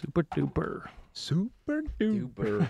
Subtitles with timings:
[0.00, 0.88] Super duper.
[1.12, 2.64] Super duper.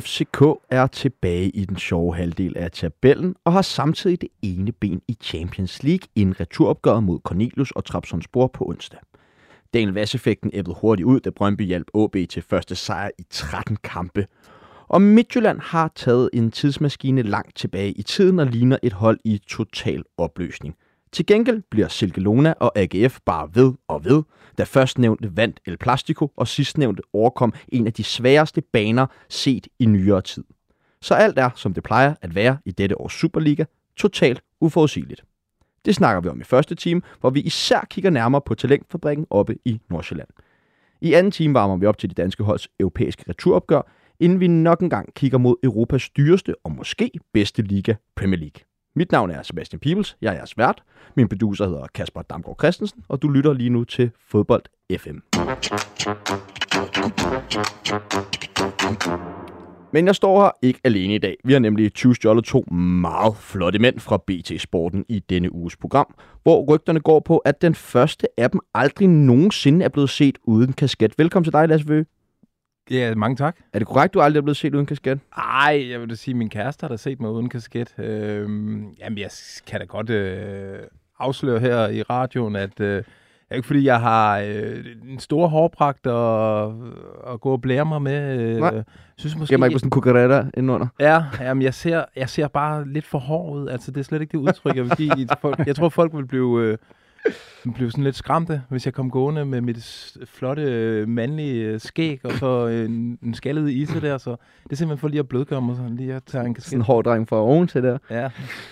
[0.00, 5.02] FCK er tilbage i den sjove halvdel af tabellen og har samtidig det ene ben
[5.08, 9.00] i Champions League inden returopgøret mod Cornelius og Trabzonspor på onsdag.
[9.74, 14.26] Daniel Vasseffekten æbbede hurtigt ud, da Brøndby hjalp AB til første sejr i 13 kampe.
[14.88, 19.40] Og Midtjylland har taget en tidsmaskine langt tilbage i tiden og ligner et hold i
[19.48, 20.74] total opløsning.
[21.12, 24.22] Til gengæld bliver Silkelona og AGF bare ved og ved,
[24.58, 29.86] da førstnævnte vandt El Plastico og sidstnævnte overkom en af de sværeste baner set i
[29.86, 30.44] nyere tid.
[31.00, 33.64] Så alt er, som det plejer at være i dette års Superliga,
[33.96, 35.24] totalt uforudsigeligt.
[35.84, 39.56] Det snakker vi om i første time, hvor vi især kigger nærmere på talentfabrikken oppe
[39.64, 40.28] i Nordsjælland.
[41.00, 44.80] I anden time varmer vi op til de danske holds europæiske returopgør, inden vi nok
[44.80, 48.71] engang kigger mod Europas dyreste og måske bedste liga, Premier League.
[48.94, 50.82] Mit navn er Sebastian Pibels, jeg er jeres vært.
[51.16, 54.62] Min producer hedder Kasper Damgaard Christensen, og du lytter lige nu til Fodbold
[54.98, 55.18] FM.
[59.92, 61.36] Men jeg står her ikke alene i dag.
[61.44, 65.76] Vi har nemlig 20 stjålet to meget flotte mænd fra BT Sporten i denne uges
[65.76, 70.38] program, hvor rygterne går på, at den første af dem aldrig nogensinde er blevet set
[70.44, 71.18] uden kasket.
[71.18, 72.06] Velkommen til dig, Lasse Vøge.
[72.90, 73.56] Ja, mange tak.
[73.72, 75.20] Er det korrekt, du aldrig er blevet set uden kasket?
[75.36, 77.94] Ej, jeg vil da sige, at min kæreste har da set mig uden kasket.
[77.98, 79.30] Øhm, jamen, jeg
[79.66, 80.78] kan da godt øh,
[81.18, 83.02] afsløre her i radioen, at øh,
[83.54, 88.40] ikke fordi, jeg har øh, en stor hårpragt at, at gå og blære mig med.
[88.40, 88.82] Øh, Nej.
[89.16, 90.86] synes måske, Gemmer ikke på sådan en kukaretta indenunder.
[91.00, 93.68] Ja, jamen, jeg, ser, jeg ser bare lidt for hård ud.
[93.68, 95.28] Altså, det er slet ikke det udtryk, jeg vil give.
[95.40, 95.66] folk.
[95.66, 96.78] Jeg tror, folk vil blive, øh,
[97.74, 102.20] blive sådan lidt skræmte, hvis jeg kom gående med mit flotte, øh, mandlige øh, skæg,
[102.24, 104.18] og så en, en skaldet ise der.
[104.18, 104.30] Så
[104.64, 106.70] det er simpelthen for lige at blødgøre mig, sådan lige at tage en kasket.
[106.70, 107.98] Sådan en hård dreng fra oven til der.
[108.10, 108.30] Ja, der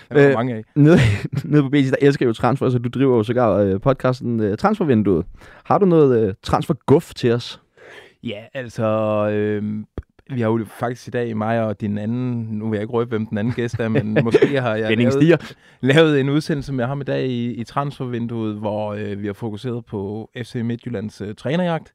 [0.09, 0.63] er Øh, øh, mange af.
[0.75, 0.97] Nede,
[1.43, 4.39] nede på BT, der elsker jeg jo transfer, så du driver jo sågar øh, podcasten
[4.39, 5.25] øh, Transfervinduet.
[5.63, 7.61] Har du noget øh, transferguf til os?
[8.23, 8.85] Ja, altså...
[9.31, 9.63] Øh,
[10.35, 13.09] vi har jo faktisk i dag, mig og din anden, nu vil jeg ikke røbe,
[13.09, 17.01] hvem den anden gæst er, men måske har jeg lavet, lavet en udsendelse med ham
[17.01, 21.93] i dag i, i transfervinduet, hvor øh, vi har fokuseret på FC Midtjyllands øh, trænerjagt.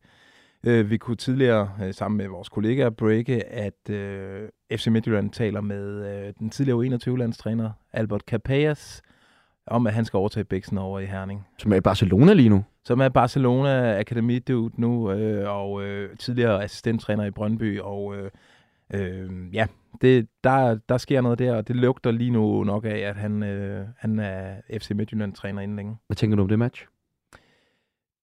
[0.66, 5.60] Øh, vi kunne tidligere øh, sammen med vores kollegaer breake, at øh, FC Midtjylland taler
[5.60, 9.02] med øh, den tidligere U21-landstræner Albert Capellas
[9.66, 12.64] om, at han skal overtage Bæksen over i Herning Som er i Barcelona lige nu.
[12.84, 18.30] som er Barcelona Akademi dude nu, øh, og øh, tidligere assistenttræner i Brøndby, og øh,
[18.94, 19.66] øh, ja,
[20.00, 23.42] det, der, der sker noget der, og det lugter lige nu nok af, at han,
[23.42, 25.96] øh, han er FC Midtjylland-træner inden længe.
[26.06, 26.86] Hvad tænker du om det match?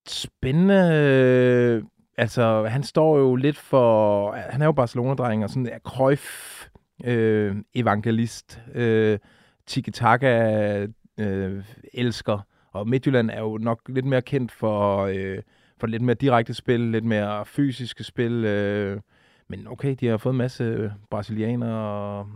[0.07, 1.83] Spændende, øh,
[2.17, 6.65] altså han står jo lidt for, han er jo Barcelona-dreng, og sådan er Cruyff,
[7.03, 9.19] øh, evangelist, øh,
[9.67, 10.87] tiki-taka,
[11.17, 11.63] øh,
[11.93, 12.39] elsker,
[12.71, 15.37] og Midtjylland er jo nok lidt mere kendt for, øh,
[15.79, 18.31] for lidt mere direkte spil, lidt mere fysiske spil.
[18.45, 18.99] Øh,
[19.49, 22.19] men okay, de har fået en masse brasilianere.
[22.19, 22.27] Og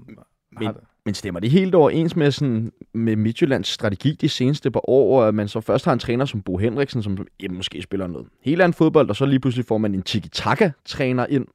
[0.60, 0.72] Men-
[1.06, 5.36] Men stemmer det helt overens med, sådan, med Midtjyllands strategi de seneste par år, at
[5.36, 8.62] man så først har en træner som Bo Henriksen, som ja, måske spiller noget helt
[8.62, 11.46] andet fodbold, og så lige pludselig får man en tiki-taka-træner ind?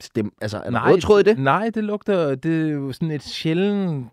[0.00, 1.38] Stem, altså, er der rød tråd i det?
[1.38, 4.06] Nej, det lugter, det er jo sådan et sjældent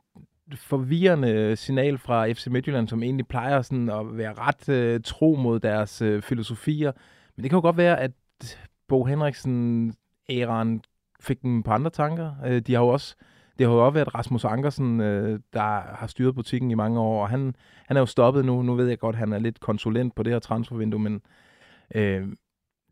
[0.53, 5.59] forvirrende signal fra FC Midtjylland, som egentlig plejer sådan at være ret øh, tro mod
[5.59, 6.91] deres øh, filosofier.
[7.35, 8.11] Men det kan jo godt være, at
[8.87, 9.93] Bo Henriksen
[10.29, 10.81] æraen
[11.19, 12.31] fik dem på andre tanker.
[12.45, 13.15] Øh, de har jo også,
[13.59, 17.21] det har jo også været Rasmus Ankersen, øh, der har styret butikken i mange år,
[17.21, 17.55] og han,
[17.87, 18.61] han er jo stoppet nu.
[18.61, 21.21] Nu ved jeg godt, at han er lidt konsulent på det her transfervindue, men
[21.95, 22.27] øh,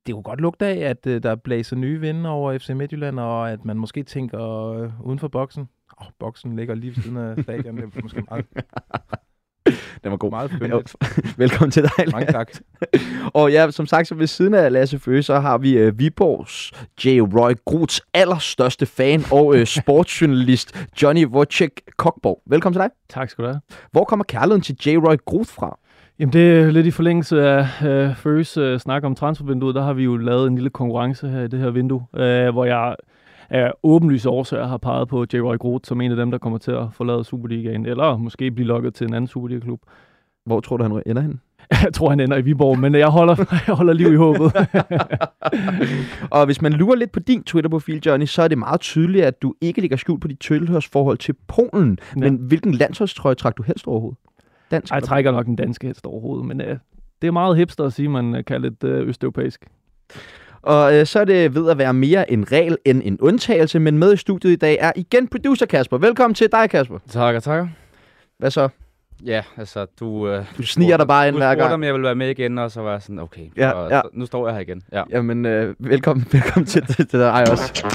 [0.06, 3.52] det kunne godt lugte af, at øh, der blæser nye vinde over FC Midtjylland, og
[3.52, 5.62] at man måske tænker øh, uden for boksen.
[6.02, 7.78] Åh, oh, boksen ligger lige ved siden af stadion.
[7.78, 8.46] Det er måske meget,
[10.04, 10.30] Den var god.
[10.30, 10.95] meget fyndigt.
[11.38, 12.51] Velkommen til dig, Mange tak.
[13.33, 16.72] Og ja, som sagt, så ved siden af Lasse Føge, så har vi uh, Viborgs
[17.06, 17.07] J.
[17.19, 22.42] Roy Groths allerstørste fan og uh, sportsjournalist Johnny Wojciech Kokborg.
[22.45, 22.89] Velkommen til dig.
[23.10, 23.62] Tak skal du have.
[23.92, 24.98] Hvor kommer kærligheden til J.
[24.98, 25.80] Roy Groth fra?
[26.19, 29.75] Jamen det er lidt i forlængelse af øh, Føres øh, snak om transfervinduet.
[29.75, 32.65] Der har vi jo lavet en lille konkurrence her i det her vindue, øh, hvor
[32.65, 32.95] jeg
[33.50, 35.36] af åbenlyse årsager har peget på J.
[35.38, 38.68] Roy Groth som en af dem, der kommer til at forlade Superligaen, eller måske blive
[38.68, 39.80] lukket til en anden Superliga-klub.
[40.45, 41.42] Hvor tror du, han ender hen?
[41.83, 43.36] Jeg tror, han ender i Viborg, men jeg holder,
[43.68, 44.51] jeg holder liv i håbet.
[46.38, 49.42] og hvis man lurer lidt på din Twitter-profil, Johnny, så er det meget tydeligt, at
[49.42, 51.98] du ikke ligger skjult på dit tilhørsforhold til Polen.
[52.15, 52.19] Ja.
[52.19, 54.18] Men hvilken landsholdstrøje trækker du helst overhovedet?
[54.74, 56.68] Dansk, jeg trækker nok den danske helst overhovedet, men uh,
[57.22, 59.66] det er meget hipster at sige, man uh, kalder det uh, østeuropæisk.
[60.62, 63.98] Og øh, så er det ved at være mere en regel end en undtagelse, men
[63.98, 65.98] med i studiet i dag er igen producer Kasper.
[65.98, 67.00] Velkommen til dig, Kasper.
[67.10, 67.68] Tak, tak.
[68.38, 68.70] Hvad så?
[69.25, 70.28] Ja, altså, du...
[70.28, 71.58] Øh, du sniger dig bare ind hver gang.
[71.58, 73.72] Du spurgte, om jeg ville være med igen, og så var jeg sådan, okay, ja,
[73.72, 74.02] og, ja.
[74.14, 74.81] Nu står jeg her igen.
[74.92, 75.04] Ja.
[75.10, 77.86] Jamen, øh, velkommen, velkommen til, til, til dig også.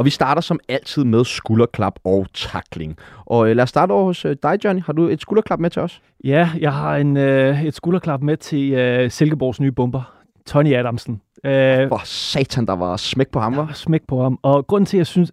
[0.00, 2.96] Og vi starter som altid med skulderklap og takling.
[3.26, 4.82] Og øh, lad os starte over hos øh, dig, Johnny.
[4.82, 6.02] Har du et skulderklap med til os?
[6.24, 10.12] Ja, jeg har en, øh, et skulderklap med til øh, Silkeborgs nye bomber,
[10.46, 11.20] Tony Adamsen.
[11.44, 13.70] Øh, For satan, der var smæk på ham, var?
[13.74, 14.38] smæk på ham.
[14.42, 15.32] Og grunden til, at jeg synes,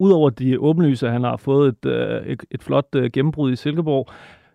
[0.00, 3.56] udover de åbenlyse, at han har fået et, øh, et, et flot øh, gennembrud i
[3.56, 4.08] Silkeborg,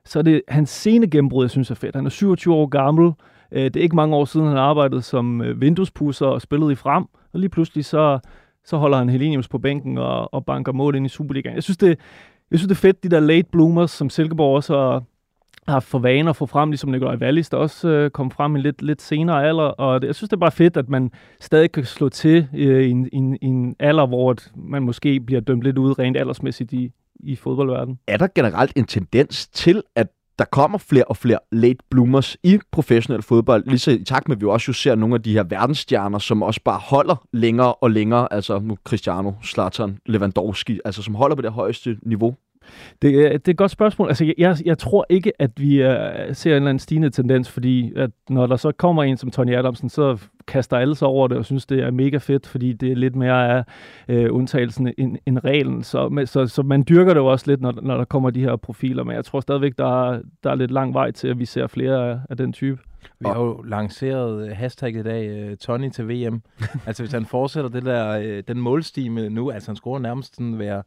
[0.05, 1.95] så er det hans sene gennembrud, jeg synes er fedt.
[1.95, 3.11] Han er 27 år gammel.
[3.51, 6.75] Øh, det er ikke mange år siden, han arbejdede som øh, vinduespusser og spillede i
[6.75, 7.05] frem.
[7.33, 8.19] Og lige pludselig så,
[8.67, 11.55] så holder han Helenius på bænken og, og banker mål ind i Superligaen.
[11.55, 11.99] Jeg synes, det,
[12.51, 15.01] jeg synes, det er fedt, de der late bloomers, som Silkeborg også
[15.67, 18.59] har for vane at få frem, ligesom Nikolaj Wallis, der også øh, kom frem i
[18.59, 19.63] lidt, lidt senere alder.
[19.63, 22.83] Og det, jeg synes, det er bare fedt, at man stadig kan slå til øh,
[22.83, 26.17] i, en, i, en, i en alder, hvor man måske bliver dømt lidt ud rent
[26.17, 27.99] aldersmæssigt i, i fodboldverdenen.
[28.07, 30.07] Er der generelt en tendens til, at
[30.39, 34.37] der kommer flere og flere late bloomers i professionel fodbold, lige så i takt med,
[34.37, 37.73] at vi også jo ser nogle af de her verdensstjerner, som også bare holder længere
[37.73, 42.35] og længere, altså nu Cristiano, Zlatan, Lewandowski, altså som holder på det højeste niveau
[43.01, 44.07] det, det er et godt spørgsmål.
[44.07, 45.91] Altså, jeg, jeg tror ikke, at vi uh,
[46.33, 49.55] ser en eller anden stigende tendens, fordi at når der så kommer en som Tony
[49.55, 50.17] Adamsen, så
[50.47, 53.15] kaster alle sig over det og synes, det er mega fedt, fordi det er lidt
[53.15, 53.63] mere af
[54.09, 55.83] uh, undtagelsen end, end reglen.
[55.83, 58.55] Så, så, så man dyrker det jo også lidt, når, når der kommer de her
[58.55, 61.45] profiler, men jeg tror stadigvæk, der er, der er lidt lang vej til, at vi
[61.45, 62.79] ser flere af, af den type.
[63.19, 66.41] Vi har jo lanceret uh, hashtag i dag, uh, Tony til VM.
[66.87, 70.53] altså hvis han fortsætter det der, uh, den målstime nu, altså han scorer nærmest sådan
[70.53, 70.81] hver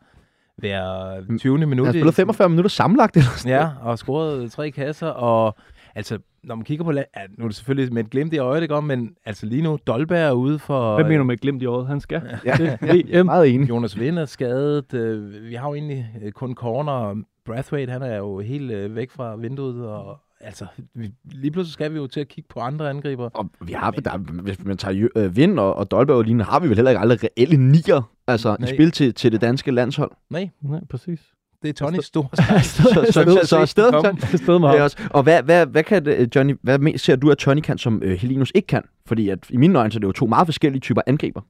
[0.60, 1.66] hver 20.
[1.66, 1.86] minut.
[1.86, 3.16] Han spillet 45 minutter sammenlagt.
[3.16, 5.56] Eller sådan ja, og scoret tre kasser, og
[5.94, 7.02] altså, når man kigger på, ja,
[7.38, 9.78] nu er det selvfølgelig med et glimt i øjet, ikke om, men altså lige nu,
[9.86, 10.94] Dolberg er ude for...
[10.94, 11.86] Hvad mener du med et glimt i øjet?
[11.86, 12.22] Han skal.
[12.44, 13.68] Ja, ja, ja, ja meget enig.
[13.68, 14.94] Jonas Vind er skadet.
[14.94, 17.22] Øh, vi har jo egentlig øh, kun corner.
[17.46, 21.92] Brathwaite, han er jo helt øh, væk fra vinduet, og altså, vi, lige pludselig skal
[21.92, 23.30] vi jo til at kigge på andre angriber.
[23.34, 26.60] Og vi har, der, hvis man tager øh, Vind og, og Dolberg og lignende, har
[26.60, 30.10] vi vel heller ikke aldrig reelle nier altså, i spil til, til det danske landshold.
[30.30, 31.20] Nej, Nej præcis.
[31.62, 32.28] Det er Tonys store
[32.62, 32.82] så,
[33.12, 33.66] så, så,
[34.36, 34.96] stedet med også.
[35.10, 38.18] Og hvad, hvad, hvad, kan det, Johnny, hvad ser du, at Tony kan, som øh,
[38.18, 38.82] Helinus ikke kan?
[39.06, 41.40] Fordi at, i mine øjne, så er det jo to meget forskellige typer angriber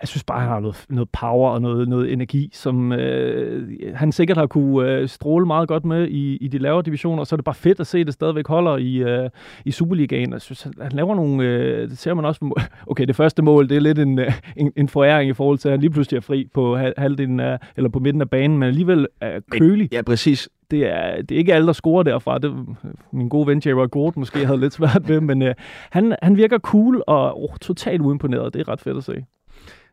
[0.00, 4.12] jeg synes bare, han har noget, noget power og noget, noget energi, som øh, han
[4.12, 7.34] sikkert har kunne øh, stråle meget godt med i, i de lavere divisioner, og så
[7.34, 9.30] er det bare fedt at se, at det stadigvæk holder i, øh,
[9.64, 10.32] i Superligaen.
[10.32, 13.68] Jeg synes, han, han laver nogle, øh, det ser man også, okay, det første mål,
[13.68, 16.16] det er lidt en, øh, en, en foræring i forhold til, at han lige pludselig
[16.16, 19.92] er fri på halvdelen af, eller på midten af banen, men alligevel er kølig.
[19.92, 22.38] Ja, præcis det er, det er ikke alle, der scorer derfra.
[22.38, 22.66] Det,
[23.12, 23.86] min gode ven J.R.
[23.86, 25.54] Gord måske havde lidt svært ved, men øh,
[25.90, 28.54] han, han virker cool og oh, totalt uimponeret.
[28.54, 29.24] Det er ret fedt at se.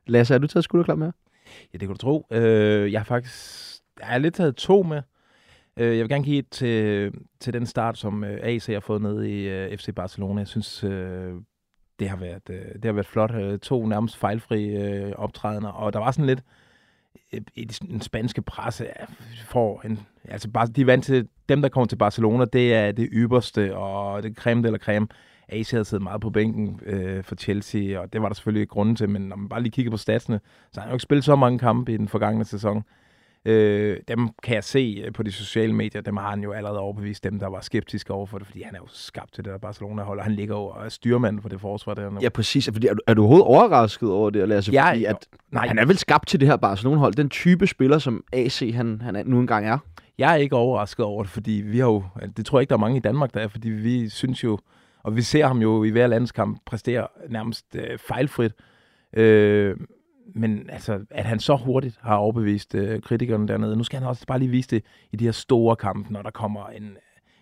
[0.07, 1.11] Lasse, er du taget skulderklap med?
[1.73, 2.27] Ja, det kan du tro.
[2.31, 3.67] Øh, jeg har faktisk
[3.99, 5.01] jeg har lidt taget to med.
[5.77, 9.01] Øh, jeg vil gerne give et til, til den start, som øh, AC har fået
[9.01, 10.39] ned i øh, FC Barcelona.
[10.39, 11.33] Jeg synes, øh,
[11.99, 13.35] det, har været, øh, det har været flot.
[13.35, 18.41] Øh, to nærmest fejlfri øh, optrædener, og der var sådan lidt øh, en den spanske
[18.41, 18.87] presse
[19.45, 22.73] får for en, altså bare, de er vant til, dem der kommer til Barcelona, det
[22.73, 25.07] er det ypperste, og det creme eller creme.
[25.49, 28.95] AC havde siddet meget på bænken øh, for Chelsea, og det var der selvfølgelig grunden
[28.95, 30.39] til, men når man bare lige kigger på statsene,
[30.71, 32.83] så har han jo ikke spillet så mange kampe i den forgangne sæson.
[33.45, 36.79] Øh, dem kan jeg se øh, på de sociale medier, dem har han jo allerede
[36.79, 39.51] overbevist, dem der var skeptiske over for det, fordi han er jo skabt til det
[39.51, 42.19] der Barcelona-hold, og han ligger jo og er styrmand for det forsvar der nu.
[42.21, 42.69] Ja, præcis.
[42.73, 44.71] Fordi er, du, er du overhovedet overrasket over det, Lasse?
[44.71, 45.67] Ja, fordi at, nej.
[45.67, 49.23] Han er vel skabt til det her Barcelona-hold, den type spiller, som AC han, han
[49.25, 49.77] nu engang er?
[50.17, 52.03] Jeg er ikke overrasket over det, fordi vi har jo,
[52.37, 54.59] det tror jeg ikke, der er mange i Danmark, der er, fordi vi synes jo,
[55.03, 58.51] og vi ser ham jo i hver landskamp præstere nærmest øh, fejlfrit.
[59.13, 59.77] Øh,
[60.35, 63.75] men altså, at han så hurtigt har overbevist øh, kritikerne dernede.
[63.75, 66.31] Nu skal han også bare lige vise det i de her store kampe, når der
[66.31, 66.97] kommer en,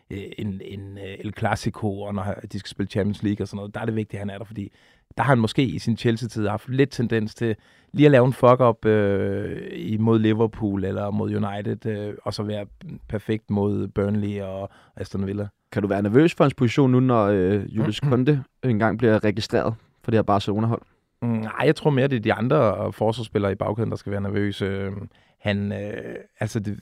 [0.10, 3.74] en, en øh, El Clasico, og når de skal spille Champions League og sådan noget.
[3.74, 4.72] Der er det vigtigt, at han er der, fordi
[5.18, 7.56] der har han måske i sin Chelsea-tid haft lidt tendens til
[7.94, 12.66] lige at lave en fuck-up øh, imod Liverpool eller mod United, øh, og så være
[13.08, 15.48] perfekt mod Burnley og Aston Villa.
[15.72, 19.76] Kan du være nervøs for hans position nu, når øh, Julius Kunde engang bliver registreret
[20.04, 20.82] for det her Barcelona-hold?
[21.22, 24.22] Mm, nej, jeg tror mere, det er de andre forsvarsspillere i bagkæden, der skal være
[24.22, 24.92] nervøse.
[25.40, 26.80] Han, øh, altså det,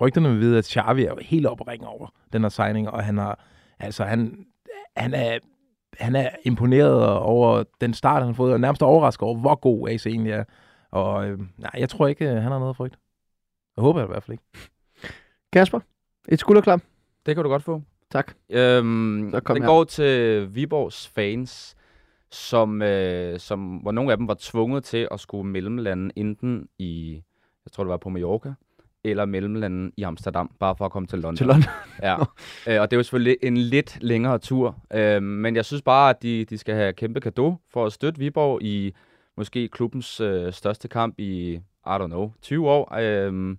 [0.00, 3.04] rygterne vil vide, at Xavi er jo helt op ringe over den her signing, og
[3.04, 3.44] han har,
[3.78, 4.46] altså han,
[4.96, 5.38] han er
[5.98, 9.88] han er imponeret over den start, han har fået, og nærmest overrasket over, hvor god
[9.88, 10.44] AC egentlig er.
[10.90, 12.98] Og øh, nej, jeg tror ikke, han har noget frygt.
[13.76, 14.70] Jeg håber jeg i hvert fald ikke.
[15.52, 15.80] Kasper,
[16.28, 16.80] et skulderklap.
[17.26, 17.82] Det kan du godt få.
[18.10, 18.32] Tak.
[18.50, 19.66] Øhm, det her.
[19.66, 21.76] går til Viborgs fans,
[22.30, 27.22] som, øh, som, hvor nogle af dem var tvunget til at skulle mellemlande enten i,
[27.64, 28.54] jeg tror det var på Mallorca,
[29.04, 31.36] eller mellemlanden i Amsterdam, bare for at komme til London.
[31.36, 31.70] Til London?
[32.02, 32.16] ja,
[32.66, 36.10] øh, og det er jo selvfølgelig en lidt længere tur, øh, men jeg synes bare,
[36.10, 38.94] at de, de skal have kæmpe gave for at støtte Viborg i
[39.36, 41.52] måske klubbens øh, største kamp i,
[41.86, 42.98] I don't know, 20 år.
[43.00, 43.56] Øh,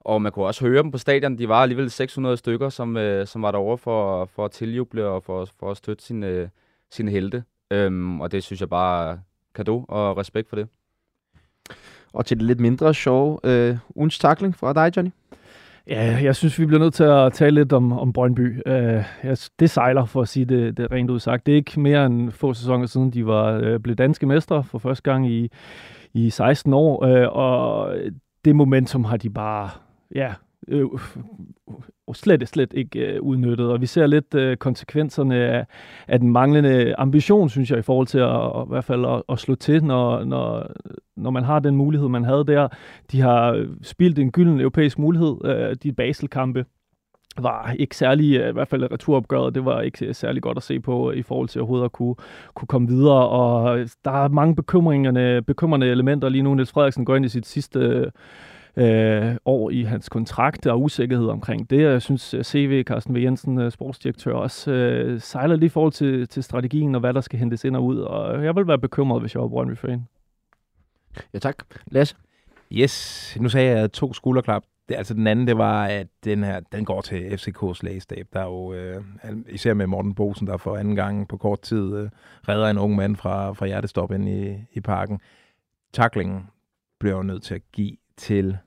[0.00, 1.38] og man kunne også høre dem på stadion.
[1.38, 5.22] De var alligevel 600 stykker, som, øh, som var derovre for, for at tiljuble og
[5.22, 6.50] for, for at støtte sine,
[6.90, 7.44] sine helte.
[7.70, 9.18] Øhm, og det synes jeg bare er
[9.54, 10.68] kado og respekt for det.
[12.12, 15.10] Og til det lidt mindre sjove, øh, ugens takling fra dig, Johnny?
[15.86, 18.60] Ja, jeg synes, vi bliver nødt til at tale lidt om, om Brøndby.
[18.66, 21.46] Uh, det sejler, for at sige det, det rent udsagt.
[21.46, 24.78] Det er ikke mere end få sæsoner siden, de var øh, blevet danske mestre for
[24.78, 25.50] første gang i,
[26.12, 27.04] i 16 år.
[27.04, 27.96] øh, og
[28.44, 29.70] det momentum har de bare
[30.14, 30.34] ja,
[30.68, 30.86] øh,
[32.12, 33.70] slet, slet ikke øh, udnyttet.
[33.70, 35.66] Og vi ser lidt øh, konsekvenserne af,
[36.08, 39.22] af den manglende ambition, synes jeg, i forhold til at, og, i hvert fald at,
[39.28, 40.66] at slå til, når, når,
[41.16, 42.68] når man har den mulighed, man havde der.
[43.12, 46.64] De har øh, spildt en gylden europæisk mulighed, øh, de Basel-kampe
[47.38, 50.80] var ikke særlig, øh, i hvert fald returopgøret, det var ikke særlig godt at se
[50.80, 52.14] på øh, i forhold til overhovedet at kunne,
[52.54, 56.54] kunne komme videre, og der er mange bekymringerne, bekymrende elementer lige nu.
[56.54, 58.10] Niels Frederiksen går ind i sit sidste
[58.80, 61.82] øh, år i hans kontrakt og usikkerhed omkring det.
[61.82, 63.18] Jeg synes, CV, Carsten V.
[63.18, 67.20] Jensen, øh, sportsdirektør, også øh, sejler lige i forhold til, til strategien og hvad der
[67.20, 67.98] skal hentes ind og ud.
[67.98, 70.06] Og jeg vil være bekymret, hvis jeg var Brøndby-fan.
[71.34, 71.56] Ja, tak.
[71.86, 72.16] Lasse?
[72.72, 74.62] Yes, nu sagde jeg to skulderklap.
[74.88, 78.26] Det, altså den anden, det var, at den her, den går til FCK's lægestab.
[78.32, 79.04] Der er jo, øh,
[79.48, 82.10] især med Morten Bosen, der for anden gang på kort tid øh,
[82.48, 85.20] redder en ung mand fra, fra hjertestop ind i, i parken.
[85.92, 86.46] Taklingen
[87.00, 88.58] bliver jo nødt til at give til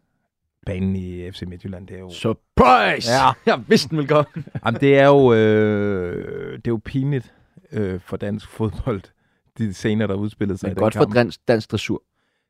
[0.66, 1.88] banen i FC Midtjylland.
[1.88, 2.10] Det er jo...
[2.10, 3.12] Surprise!
[3.12, 3.30] Ja.
[3.52, 4.44] Jeg vidste den ville komme.
[4.66, 7.34] Jamen, det er jo, øh, det er jo pinligt
[7.72, 9.02] øh, for dansk fodbold,
[9.58, 12.04] de scener, der udspillede sig Men i godt for dansk, dansk dressur.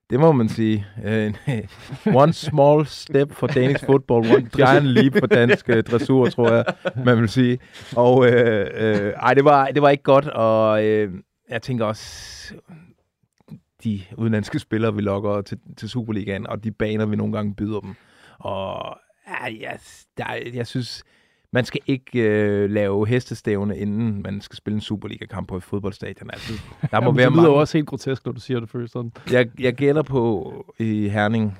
[0.09, 0.85] Det må man sige.
[0.97, 6.53] Uh, one small step for Danish football, one giant leap for dansk uh, dressur, tror
[6.53, 6.65] jeg,
[7.05, 7.59] man vil sige.
[7.95, 11.13] Og uh, uh, ej, det var, det var ikke godt, og uh,
[11.49, 12.53] jeg tænker også,
[13.83, 17.79] de udenlandske spillere, vi lokker til, til Superligaen, og de baner, vi nogle gange byder
[17.79, 17.95] dem.
[18.39, 18.97] Og
[19.27, 19.79] ja, jeg,
[20.17, 21.03] der, jeg synes,
[21.51, 26.29] man skal ikke øh, lave hestestævne, inden man skal spille en Superliga-kamp på et fodboldstadion.
[26.33, 26.53] Altså,
[26.91, 27.59] der må Jamen, være det lyder mange...
[27.59, 29.11] også helt grotesk, når du siger det først sådan.
[29.31, 31.59] Jeg, jeg gælder på i Herning,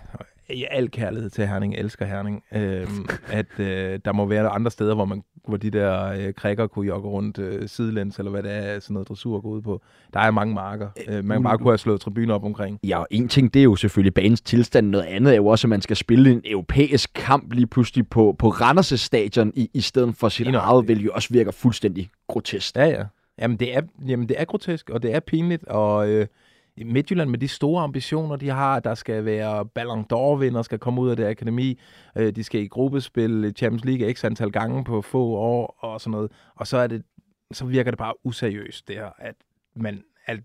[0.50, 2.88] i al kærlighed til Herning, elsker Herning, øh,
[3.40, 6.88] at øh, der må være andre steder, hvor man hvor de der øh, krikker kunne
[6.88, 9.82] jogge rundt øh, sidelæns, eller hvad det er, sådan noget dressur går ud på.
[10.14, 10.90] Der er mange marker.
[11.08, 12.80] Øh, man bare kunne have slået tribuner op omkring.
[12.84, 14.88] Ja, og en ting, det er jo selvfølgelig banens tilstand.
[14.88, 18.36] Noget andet er jo også, at man skal spille en europæisk kamp lige pludselig på,
[18.40, 22.76] på Randers stadion i, i stedet for sit eget, vil jo også virker fuldstændig grotesk.
[22.76, 23.04] Ja, ja.
[23.40, 26.10] Jamen det, er, jamen, det er grotesk, og det er pinligt, og...
[26.10, 26.28] Øh,
[26.78, 31.10] Midtjylland med de store ambitioner, de har, der skal være Ballon d'Or-vinder, skal komme ud
[31.10, 31.80] af det akademi,
[32.18, 36.12] øh, de skal i gruppespil Champions League x antal gange på få år og sådan
[36.12, 36.32] noget.
[36.56, 37.04] Og så er det,
[37.52, 39.36] så virker det bare useriøst, det her, at
[39.76, 40.40] man, at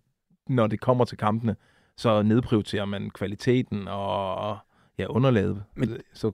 [0.49, 1.57] når det kommer til kampene,
[1.97, 4.59] så nedprioriterer man kvaliteten og
[4.99, 5.65] ja, underlaget.
[5.75, 6.33] Men, så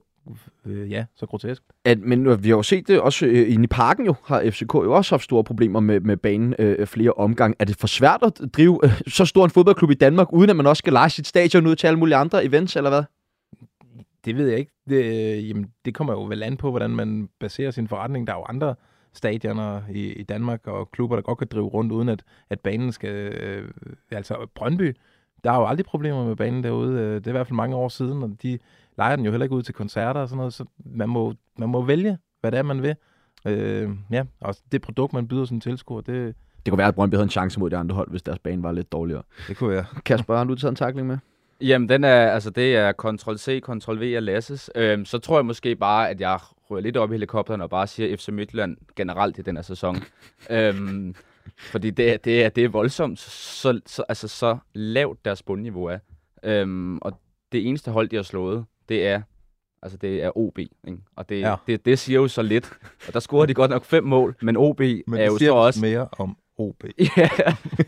[0.65, 1.63] øh, ja, så grotesk.
[1.85, 4.73] At, men vi har jo set det også øh, inde i parken jo, har FCK
[4.73, 7.55] jo også haft store problemer med, med banen øh, flere omgange.
[7.59, 10.55] Er det for svært at drive øh, så stor en fodboldklub i Danmark, uden at
[10.55, 13.03] man også skal lege sit stadion ud til alle mulige andre events, eller hvad?
[14.25, 14.71] Det ved jeg ikke.
[14.89, 18.27] Det, øh, jamen, det kommer jo vel an på, hvordan man baserer sin forretning.
[18.27, 18.75] Der er jo andre
[19.13, 22.91] stadioner i, i Danmark og klubber, der godt kan drive rundt, uden at, at banen
[22.91, 23.15] skal...
[23.15, 23.69] Øh,
[24.11, 24.95] altså Brøndby,
[25.43, 26.99] der er jo aldrig problemer med banen derude.
[26.99, 28.59] Øh, det er i hvert fald mange år siden, og de
[28.97, 31.69] leger den jo heller ikke ud til koncerter og sådan noget, så man må, man
[31.69, 32.95] må vælge, hvad det er, man vil.
[33.45, 36.35] Øh, ja, og det produkt, man byder som tilskuer, det...
[36.65, 38.63] Det kunne være, at Brøndby havde en chance mod de andre hold, hvis deres bane
[38.63, 39.23] var lidt dårligere.
[39.47, 39.85] Det kunne være.
[40.05, 41.17] Kasper, har du taget en takling med?
[41.61, 44.71] Jamen, den er, altså, det er Ctrl-C, Ctrl-V af Lasses.
[44.75, 47.87] Øhm, så tror jeg måske bare, at jeg rører lidt op i helikopteren og bare
[47.87, 49.97] siger FC Midtjylland generelt i den her sæson.
[50.49, 51.15] øhm,
[51.57, 55.97] fordi det, det, er, det er voldsomt, så, så, altså, så lavt deres bundniveau er.
[56.43, 57.19] Øhm, og
[57.51, 59.21] det eneste hold, de har slået, det er
[59.85, 60.97] Altså, det er OB, ikke?
[61.15, 61.55] Og det, ja.
[61.67, 62.73] det, det siger jo så lidt.
[63.07, 65.81] Og der scorer de godt nok fem mål, men OB men er jo så også...
[65.81, 66.83] mere om OB.
[67.17, 67.29] ja,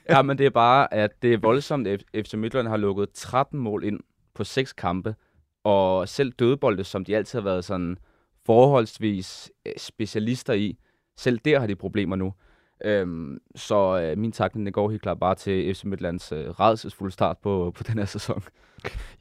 [0.10, 3.60] ja, men det er bare, at det er voldsomt, at FC Midtjylland har lukket 13
[3.60, 4.00] mål ind
[4.34, 5.16] på seks kampe.
[5.63, 7.98] Og selv dødbolde, som de altid har været sådan
[8.46, 10.77] forholdsvis øh, specialister i.
[11.18, 12.34] Selv der har de problemer nu.
[12.86, 17.14] Øhm, så øh, min takning det går helt klart bare til FC Midtlands øh, redselsfulde
[17.14, 18.44] start på, på den her sæson.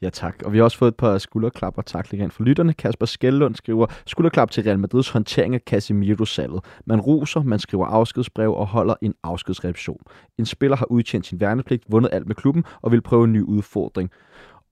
[0.03, 2.73] Ja tak, og vi har også fået et par skulderklap og taklinger ind for lytterne.
[2.73, 6.65] Kasper Skellund skriver, skulderklap til Real Madrids håndtering af Casemiro-salget.
[6.87, 10.01] Man ruser, man skriver afskedsbrev og holder en afskedsreaktion.
[10.39, 13.43] En spiller har udtjent sin værnepligt, vundet alt med klubben og vil prøve en ny
[13.43, 14.11] udfordring.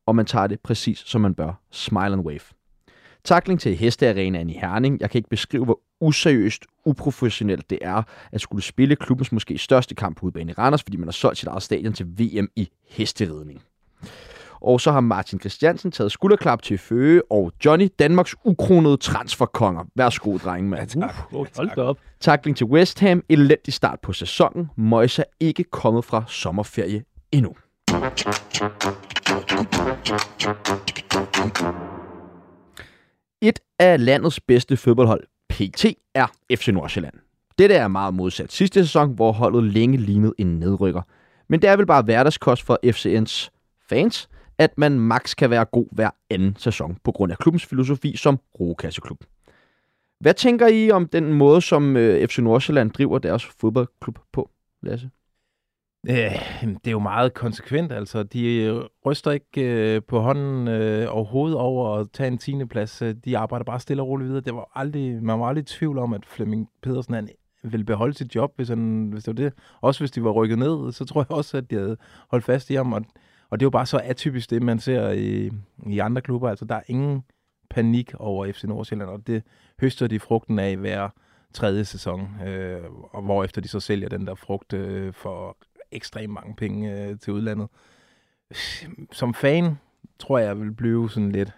[0.07, 1.61] Og man tager det præcis som man bør.
[1.71, 2.41] Smile and wave.
[3.25, 5.00] Takling til Hestearenaen i Herning.
[5.00, 8.02] Jeg kan ikke beskrive, hvor useriøst, uprofessionelt det er
[8.33, 11.38] at skulle spille klubbens måske største kamp på udbanen i Randers, fordi man har solgt
[11.38, 13.62] sit eget stadion til VM i hesteridning.
[14.61, 19.85] Og så har Martin Christiansen taget skulderklap til Føge og Johnny, Danmarks ukronede transferkonger.
[19.95, 20.88] Værsgo, drenge, mand.
[20.88, 21.14] tak.
[21.33, 21.99] Uh, hold da op.
[22.21, 23.25] Takling til West Ham.
[23.28, 24.71] Elendig start på sæsonen.
[24.76, 27.54] Moyes er ikke kommet fra sommerferie endnu.
[33.44, 35.84] Et af landets bedste fodboldhold, PT,
[36.14, 37.14] er FC Nordsjælland.
[37.58, 41.02] Dette er meget modsat sidste sæson, hvor holdet længe lignede en nedrykker.
[41.48, 43.48] Men det er vel bare hverdagskost for FCN's
[43.88, 48.16] fans, at man maks kan være god hver anden sæson på grund af klubbens filosofi
[48.16, 49.24] som rokasseklub.
[50.20, 54.50] Hvad tænker I om den måde, som øh, FC Nordsjælland driver deres fodboldklub på,
[54.82, 55.10] Lasse?
[56.08, 56.16] Øh,
[56.62, 58.23] det er jo meget konsekvent, altså.
[58.23, 63.02] De øh, ryster ikke øh, på hånden øh, overhovedet over at tage en tiende plads.
[63.02, 64.44] Øh, de arbejder bare stille og roligt videre.
[64.44, 67.28] Det var aldrig, man var aldrig i tvivl om, at Flemming Pedersen han
[67.62, 69.52] ville beholde sit job, hvis, han, hvis det var det.
[69.80, 71.96] Også hvis de var rykket ned, så tror jeg også, at de havde
[72.30, 72.92] holdt fast i ham.
[72.92, 73.04] Og,
[73.50, 75.50] og det er jo bare så atypisk det, man ser i,
[75.87, 76.49] i andre klubber.
[76.49, 77.25] Altså, der er ingen
[77.70, 79.42] panik over FC Nordsjælland, og det
[79.80, 81.08] høster de frugten af hver
[81.54, 85.56] tredje sæson, øh, og hvorefter de så sælger den der frugt øh, for
[85.94, 87.68] ekstremt mange penge øh, til udlandet.
[89.12, 89.78] Som fan
[90.18, 91.52] tror jeg, jeg vil blive sådan lidt...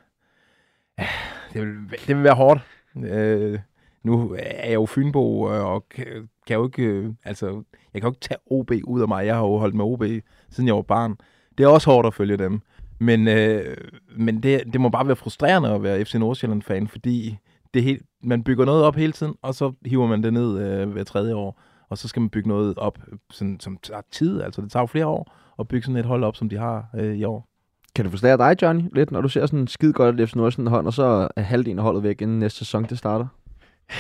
[0.98, 1.06] Ja,
[1.52, 1.76] det, vil,
[2.06, 2.60] det vil være hårdt.
[2.96, 3.58] Øh,
[4.02, 6.82] nu er jeg jo Fynbo, øh, og kan, kan jo ikke...
[6.82, 7.46] Øh, altså,
[7.94, 9.26] jeg kan jo ikke tage OB ud af mig.
[9.26, 10.02] Jeg har jo holdt med OB,
[10.50, 11.16] siden jeg var barn.
[11.58, 12.60] Det er også hårdt at følge dem.
[12.98, 13.76] Men, øh,
[14.16, 17.38] men det, det må bare være frustrerende at være FC Nordsjælland-fan, fordi
[17.74, 20.90] det helt, man bygger noget op hele tiden, og så hiver man det ned øh,
[20.90, 22.99] hver tredje år og så skal man bygge noget op,
[23.30, 24.42] sådan, som tager tid.
[24.42, 26.86] Altså, det tager jo flere år at bygge sådan et hold op, som de har
[26.94, 27.49] øh, i år.
[27.94, 30.86] Kan du forstå dig, Johnny, lidt, når du ser sådan skide godt FC Nordsjælland hold,
[30.86, 33.26] og så er halvdelen af holdet væk, inden næste sæson det starter?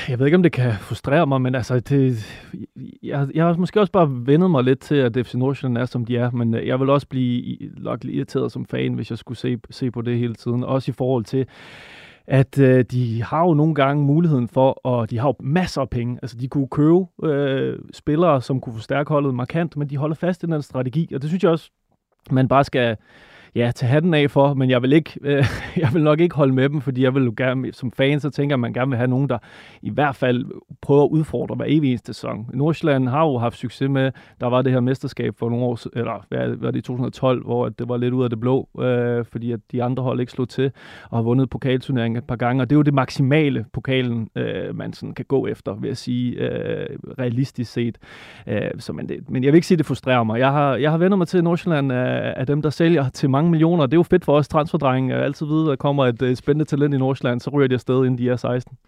[0.08, 2.26] Jeg ved ikke, om det kan frustrere mig, men altså, det,
[3.02, 6.04] jeg, jeg har måske også bare vendet mig lidt til, at FC Nordsjælland er, som
[6.04, 9.58] de er, men jeg vil også blive nok irriteret som fan, hvis jeg skulle se,
[9.70, 10.64] se på det hele tiden.
[10.64, 11.46] Også i forhold til,
[12.26, 15.90] at øh, de har jo nogle gange muligheden for, og de har jo masser af
[15.90, 16.18] penge.
[16.22, 20.42] Altså, de kunne købe øh, spillere, som kunne forstærke holdet markant, men de holder fast
[20.42, 21.70] i den strategi, og det synes jeg også,
[22.30, 22.96] man bare skal
[23.56, 25.44] ja, tage hatten af for, men jeg vil, ikke, øh,
[25.76, 28.30] jeg vil nok ikke holde med dem, fordi jeg vil jo gerne, som fan, så
[28.30, 29.38] tænker man gerne vil have nogen, der
[29.82, 30.44] i hvert fald
[30.82, 32.50] prøver at udfordre hver evig eneste sæson.
[32.54, 36.26] Nordsjælland har jo haft succes med, der var det her mesterskab for nogle år, eller
[36.28, 39.52] hvad var det i 2012, hvor det var lidt ud af det blå, øh, fordi
[39.52, 40.70] at de andre hold ikke slog til,
[41.10, 44.76] og har vundet pokalturneringen et par gange, og det er jo det maksimale pokalen, øh,
[44.76, 46.86] man sådan kan gå efter, vil jeg sige, øh,
[47.18, 47.98] realistisk set.
[48.46, 50.38] Øh, så men, det, men jeg vil ikke sige, at det frustrerer mig.
[50.38, 53.45] Jeg har, jeg har vendt mig til Nordsjælland af, er dem, der sælger til mange
[53.46, 53.86] mange millioner.
[53.86, 55.14] Det er jo fedt for os transferdrenge.
[55.14, 57.74] at altid vide, at der kommer et, øh, spændende talent i Nordsjælland, så ryger de
[57.74, 58.78] afsted, inden de er 16.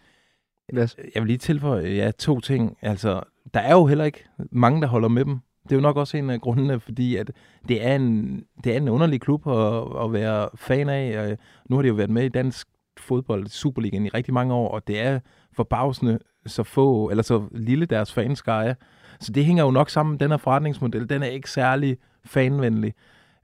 [0.72, 2.76] Jeg vil lige tilføje ja, to ting.
[2.82, 3.20] Altså,
[3.54, 5.38] der er jo heller ikke mange, der holder med dem.
[5.62, 7.30] Det er jo nok også en af grundene, fordi at
[7.68, 11.30] det, er en, det er en underlig klub at, at være fan af.
[11.30, 11.36] Øh,
[11.70, 12.68] nu har de jo været med i dansk
[12.98, 15.20] fodbold, Superligaen, i rigtig mange år, og det er
[15.52, 18.74] forbavsende så få, eller så lille deres fanskare er.
[19.20, 20.20] Så det hænger jo nok sammen.
[20.20, 22.94] Den her forretningsmodel, den er ikke særlig fanvenlig.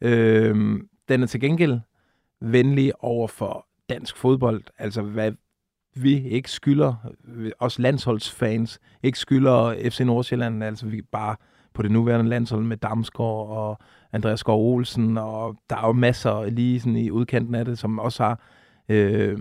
[0.00, 1.80] Øhm, den er til gengæld
[2.40, 4.62] venlig over for dansk fodbold.
[4.78, 5.32] Altså, hvad
[5.94, 6.94] vi ikke skylder,
[7.58, 11.36] os landsholdsfans, ikke skylder FC Nordsjælland, altså vi bare
[11.74, 13.78] på det nuværende landshold med Damsgaard og
[14.12, 17.98] Andreas Skov Olsen, og der er jo masser lige sådan i udkanten af det, som
[17.98, 18.40] også har
[18.88, 19.38] øh,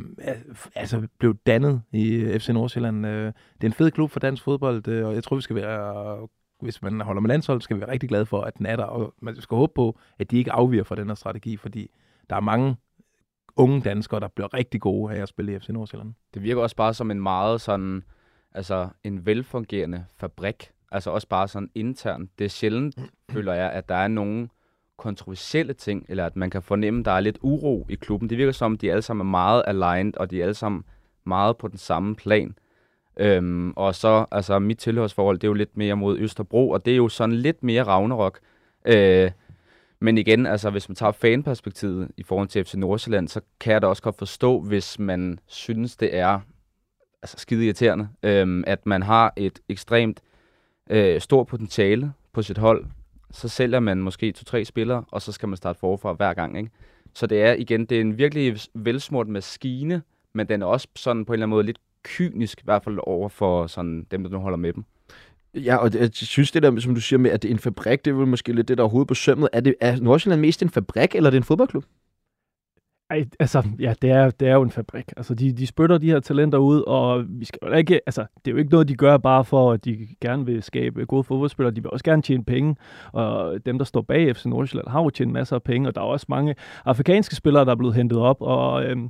[0.76, 3.06] altså blevet dannet i FC Nordsjælland.
[3.06, 5.56] Øh, det er en fed klub for dansk fodbold, øh, og jeg tror, vi skal
[5.56, 6.28] være
[6.64, 8.84] hvis man holder med landsholdet, skal vi være rigtig glade for, at den er der,
[8.84, 11.90] og man skal håbe på, at de ikke afviger fra den her strategi, fordi
[12.30, 12.76] der er mange
[13.56, 16.14] unge danskere, der bliver rigtig gode af at spille i FC Nordsjælland.
[16.34, 18.04] Det virker også bare som en meget sådan,
[18.52, 22.40] altså en velfungerende fabrik, altså også bare sådan internt.
[22.40, 23.00] Det er sjældent,
[23.32, 24.50] føler jeg, at der er nogen
[24.98, 28.30] kontroversielle ting, eller at man kan fornemme, at der er lidt uro i klubben.
[28.30, 30.84] Det virker som, at de alle sammen er meget aligned, og de er alle sammen
[31.24, 32.56] meget på den samme plan.
[33.18, 36.94] Øhm, og så, altså mit tilhørsforhold, det er jo lidt mere mod Østerbro, og det
[36.94, 38.40] er jo sådan lidt mere Ragnarok.
[38.86, 39.32] Øh,
[40.00, 43.82] men igen, altså hvis man tager fanperspektivet i forhold til FC Nordsjælland, så kan jeg
[43.82, 46.40] da også godt forstå, hvis man synes, det er
[47.22, 50.20] altså skide irriterende, øhm, at man har et ekstremt
[50.90, 52.86] øh, stort potentiale på sit hold,
[53.32, 56.70] så sælger man måske to-tre spillere, og så skal man starte forfra hver gang, ikke?
[57.14, 60.02] Så det er igen, det er en virkelig velsmurt maskine,
[60.34, 63.00] men den er også sådan på en eller anden måde lidt kynisk, i hvert fald
[63.04, 64.84] over for sådan dem, der nu holder med dem.
[65.56, 68.06] Ja, og jeg synes det der, som du siger med, at det er en fabrik,
[68.06, 69.50] det er vel måske lidt det, der er hovedet på sømmet.
[69.54, 71.84] Er, det, er Nordsjælland mest en fabrik, eller er det en fodboldklub?
[73.10, 75.06] Ej, altså, ja, det er, det er jo en fabrik.
[75.18, 78.52] Altså, de, de spytter de her talenter ud, og vi skal jo ikke, altså, det
[78.52, 81.76] er jo ikke noget, de gør bare for, at de gerne vil skabe gode fodboldspillere.
[81.76, 82.76] De vil også gerne tjene penge,
[83.12, 86.02] og dem, der står bag FC Nordsjælland, har jo tjent masser af penge, og der
[86.02, 89.10] er også mange afrikanske spillere, der er blevet hentet op, og øhm,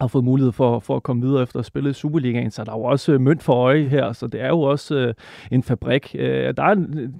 [0.00, 2.72] har fået mulighed for, for at komme videre efter at spille i Superligaen, så der
[2.72, 5.14] er jo også øh, mønt for øje her, så det er jo også øh,
[5.52, 6.16] en fabrik.
[6.18, 6.74] Øh, der er,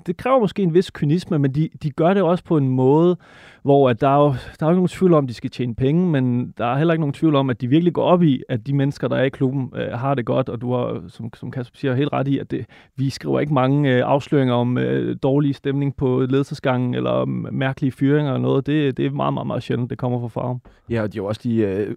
[0.07, 3.17] det kræver måske en vis kynisme, men de, de gør det også på en måde,
[3.63, 5.51] hvor at der, er jo, der er jo ikke nogen tvivl om, at de skal
[5.51, 8.23] tjene penge, men der er heller ikke nogen tvivl om, at de virkelig går op
[8.23, 11.03] i, at de mennesker, der er i klubben, øh, har det godt, og du har,
[11.09, 14.55] som, som Kasper siger, helt ret i, at det, vi skriver ikke mange øh, afsløringer
[14.55, 18.67] om øh, dårlig stemning på ledelsesgangen, eller mærkelige fyringer eller noget.
[18.67, 20.61] Det, det er meget, meget, meget sjældent, det kommer fra farven.
[20.91, 21.95] Ja, og de har også de øh,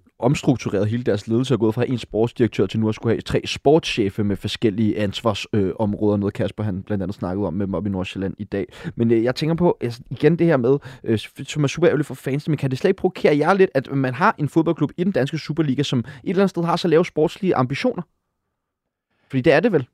[0.71, 3.41] omstruktureret hele deres ledelse og gået fra en sportsdirektør til nu at skulle have tre
[3.45, 7.85] sportschefer med forskellige ansvarsområder, øh, noget Kasper han blandt andet snakkede om med dem op
[7.85, 8.65] i Nordsjælland i dag.
[8.95, 12.07] Men øh, jeg tænker på, altså, igen det her med, øh, som er super ærgerligt
[12.07, 14.91] for fans, men kan det slet ikke provokere jer lidt, at man har en fodboldklub
[14.97, 18.03] i den danske Superliga, som et eller andet sted har så lave sportslige ambitioner?
[19.29, 19.87] Fordi det er det vel?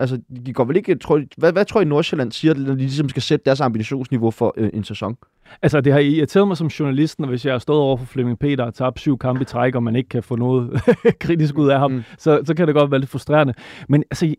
[0.00, 0.94] Altså, de går vel ikke...
[0.94, 4.54] Tror, hvad, hvad tror I Nordsjælland siger, når de ligesom skal sætte deres ambitionsniveau for
[4.56, 5.16] øh, en sæson?
[5.62, 8.38] Altså, det har irriteret mig som journalist, når hvis jeg har stået over for Flemming
[8.38, 10.80] Peter og tabt syv kampe i træk, og man ikke kan få noget
[11.20, 12.02] kritisk ud af ham, mm.
[12.18, 13.54] så, så kan det godt være lidt frustrerende.
[13.88, 14.34] Men altså,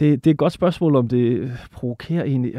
[0.00, 2.54] det, det er et godt spørgsmål, om det provokerer egentlig.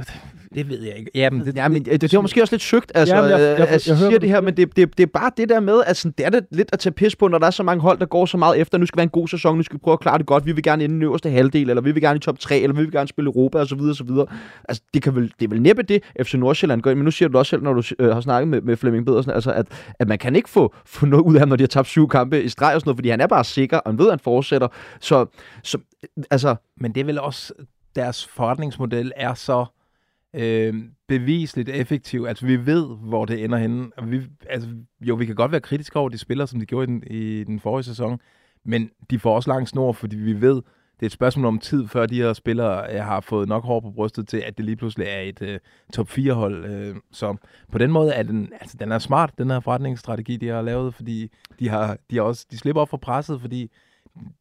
[0.55, 1.11] Det ved jeg ikke.
[1.15, 3.59] Jamen, det, Jamen, det, det var måske også lidt sygt, altså, Jamen, jeg, jeg, jeg,
[3.59, 5.97] jeg, jeg siger det her, men det, det, det er bare det der med, at
[5.97, 7.99] sådan, det er det lidt at tage pis på, når der er så mange hold,
[7.99, 9.93] der går så meget efter, nu skal være en god sæson, nu skal vi prøve
[9.93, 12.01] at klare det godt, vi vil gerne ind i den øverste halvdel, eller vi vil
[12.01, 14.03] gerne i top 3, eller vi vil gerne spille Europa, og så videre, og så
[14.03, 14.25] videre.
[14.69, 17.29] Altså, det, kan vel, det er vel næppe det, FC Nordsjælland gør, men nu siger
[17.29, 19.65] du også selv, når du øh, har snakket med, med Flemming Bedersen, altså, at,
[19.99, 22.09] at man kan ikke få, få noget ud af ham, når de har tabt syv
[22.09, 24.11] kampe i streg og sådan noget, fordi han er bare sikker, og han ved, at
[24.11, 24.67] han fortsætter.
[24.99, 25.25] Så,
[25.63, 25.77] så
[26.31, 26.55] altså...
[26.77, 27.53] Men det er vel også,
[27.95, 29.65] deres forretningsmodel er så
[30.33, 30.73] øh,
[31.07, 32.25] bevisligt effektiv.
[32.27, 33.91] Altså, vi ved, hvor det ender henne.
[34.03, 34.69] Vi, altså,
[35.01, 37.43] jo, vi kan godt være kritiske over de spillere, som de gjorde i den, i
[37.43, 38.19] den forrige sæson,
[38.65, 40.61] men de får også lang snor, fordi vi ved,
[41.01, 43.79] det er et spørgsmål om tid, før de her spillere øh, har fået nok hår
[43.79, 45.59] på brystet til, at det lige pludselig er et øh,
[45.93, 46.65] top 4-hold.
[46.65, 47.35] Øh, så
[47.71, 50.93] på den måde er den, altså, den er smart, den her forretningsstrategi, de har lavet,
[50.93, 53.71] fordi de, har, de, har også, de slipper op for presset, fordi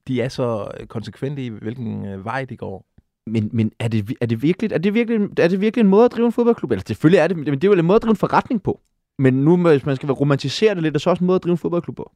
[0.08, 2.86] de er så konsekvente i, hvilken uh, vej de går.
[3.26, 6.04] Men, men er, det, er, det virkelig, er, det virkelig, er det virkelig en måde
[6.04, 6.70] at drive en fodboldklub?
[6.70, 8.80] Eller selvfølgelig er det, men det er jo en måde at drive en forretning på.
[9.18, 11.44] Men nu, hvis man skal romantisere det lidt, er det så også en måde at
[11.44, 12.12] drive en fodboldklub på?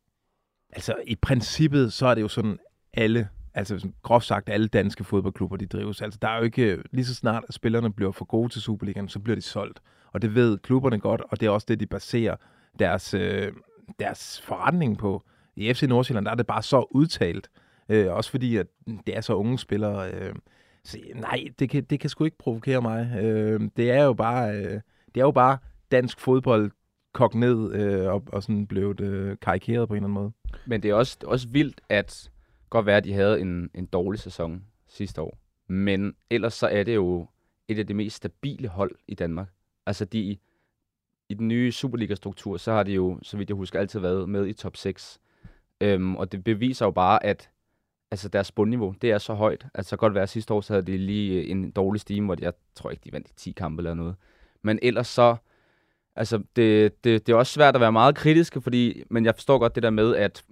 [0.72, 2.58] Altså, i princippet, så er det jo sådan,
[2.92, 6.02] alle, altså groft sagt, alle danske fodboldklubber, de drives.
[6.02, 9.08] Altså, der er jo ikke, lige så snart at spillerne bliver for gode til Superligaen,
[9.08, 9.80] så bliver de solgt.
[10.12, 12.36] Og det ved klubberne godt, og det er også det, de baserer
[12.78, 13.52] deres, øh,
[13.98, 15.24] deres forretning på.
[15.56, 17.50] I FC Nordsjælland, der er det bare så udtalt.
[17.88, 18.66] Øh, også fordi, at
[19.06, 20.12] det er så unge spillere.
[20.12, 20.34] Øh,
[20.84, 23.22] så, nej, det kan, det kan sgu ikke provokere mig.
[23.22, 24.80] Øh, det er jo bare, øh,
[25.14, 25.58] det er jo bare
[25.90, 26.70] dansk fodbold
[27.12, 30.32] kogt ned øh, og, og sådan blevet øh, karikeret på en eller anden måde.
[30.66, 32.30] Men det er også, også vildt, at
[32.70, 35.38] godt være, at de havde en, en dårlig sæson sidste år.
[35.68, 37.26] Men ellers så er det jo
[37.68, 39.48] et af de mest stabile hold i Danmark.
[39.86, 40.36] Altså de,
[41.28, 44.46] i den nye Superliga-struktur, så har de jo, så vidt jeg husker, altid været med
[44.46, 45.20] i top 6.
[45.80, 47.50] Øhm, og det beviser jo bare, at
[48.10, 49.66] altså deres bundniveau, det er så højt.
[49.74, 52.26] Altså så godt være, at sidste år, så havde de lige øh, en dårlig stime,
[52.26, 54.14] hvor de, jeg tror ikke, de vandt 10 kampe eller noget.
[54.62, 55.36] Men ellers så,
[56.16, 59.58] altså det, det, det er også svært at være meget kritiske, fordi, men jeg forstår
[59.58, 60.44] godt det der med, at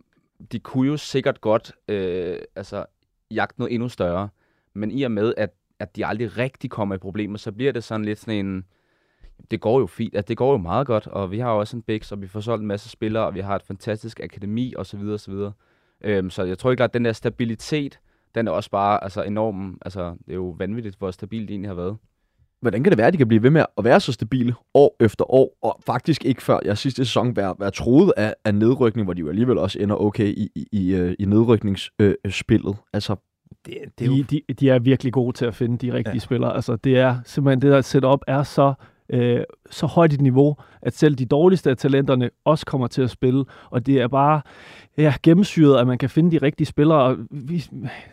[0.52, 2.86] de kunne jo sikkert godt øh, altså,
[3.30, 4.28] jagte noget endnu større.
[4.74, 7.84] Men i og med, at, at de aldrig rigtig kommer i problemer, så bliver det
[7.84, 8.64] sådan lidt sådan en,
[9.50, 11.82] det går jo fint, altså, det går jo meget godt, og vi har også en
[11.82, 14.86] Bix, og vi får solgt en masse spillere, og vi har et fantastisk akademi, og
[14.86, 15.52] så videre, og så videre.
[16.04, 18.00] Øhm, så jeg tror ikke, at den der stabilitet,
[18.34, 19.78] den er også bare altså, enorm.
[19.82, 21.96] Altså, det er jo vanvittigt, hvor stabilt det egentlig har været.
[22.60, 24.96] Hvordan kan det være, at de kan blive ved med at være så stabile år
[25.00, 29.06] efter år, og faktisk ikke før jeg sidste sæson være, være troet af, af nedrykning,
[29.06, 32.70] hvor de jo alligevel også ender okay i, i, i, øh, i nedrykningsspillet.
[32.70, 33.16] Øh, altså,
[33.66, 34.16] det, det er jo...
[34.16, 36.18] de, de, de er virkelig gode til at finde de rigtige ja.
[36.18, 36.54] spillere.
[36.54, 38.74] Altså, det er simpelthen, det der setup er så
[39.12, 43.10] øh, så højt et niveau, at selv de dårligste af talenterne også kommer til at
[43.10, 43.44] spille.
[43.70, 44.40] Og det er bare
[44.98, 47.02] ja, gennemsyret, at man kan finde de rigtige spillere.
[47.02, 47.64] Og vi,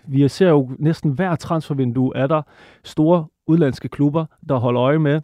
[0.07, 2.41] vi ser jo næsten hver transfervindue, er der
[2.83, 5.21] store udlandske klubber, der holder øje med,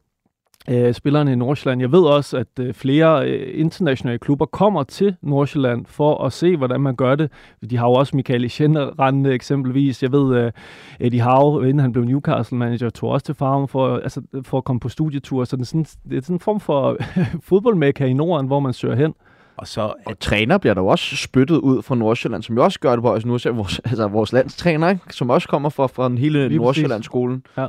[0.70, 1.82] øh, spillerne i Nordsjælland.
[1.82, 6.58] Jeg ved også, at øh, flere øh, internationale klubber kommer til Nordsjælland for at se,
[6.58, 7.32] hvordan man gør det.
[7.70, 10.04] De har jo også Michael Eschenrande eksempelvis.
[10.04, 10.52] Jeg ved, øh,
[11.00, 14.80] Eddie Howe, inden han blev Newcastle-manager, tog også til farven for, altså, for at komme
[14.80, 15.44] på studietur.
[15.44, 16.98] Så det er sådan, det er sådan en form for
[17.50, 19.14] fodboldmekka i Norden, hvor man søger hen.
[19.58, 22.80] Og så og træner bliver der jo også spyttet ud fra Nordsjælland, som jo også
[22.80, 25.02] gør det på os nu, så vores, altså vores landstræner, ikke?
[25.10, 27.46] som også kommer fra, fra den hele Nordsjællandsskolen.
[27.58, 27.68] Ja.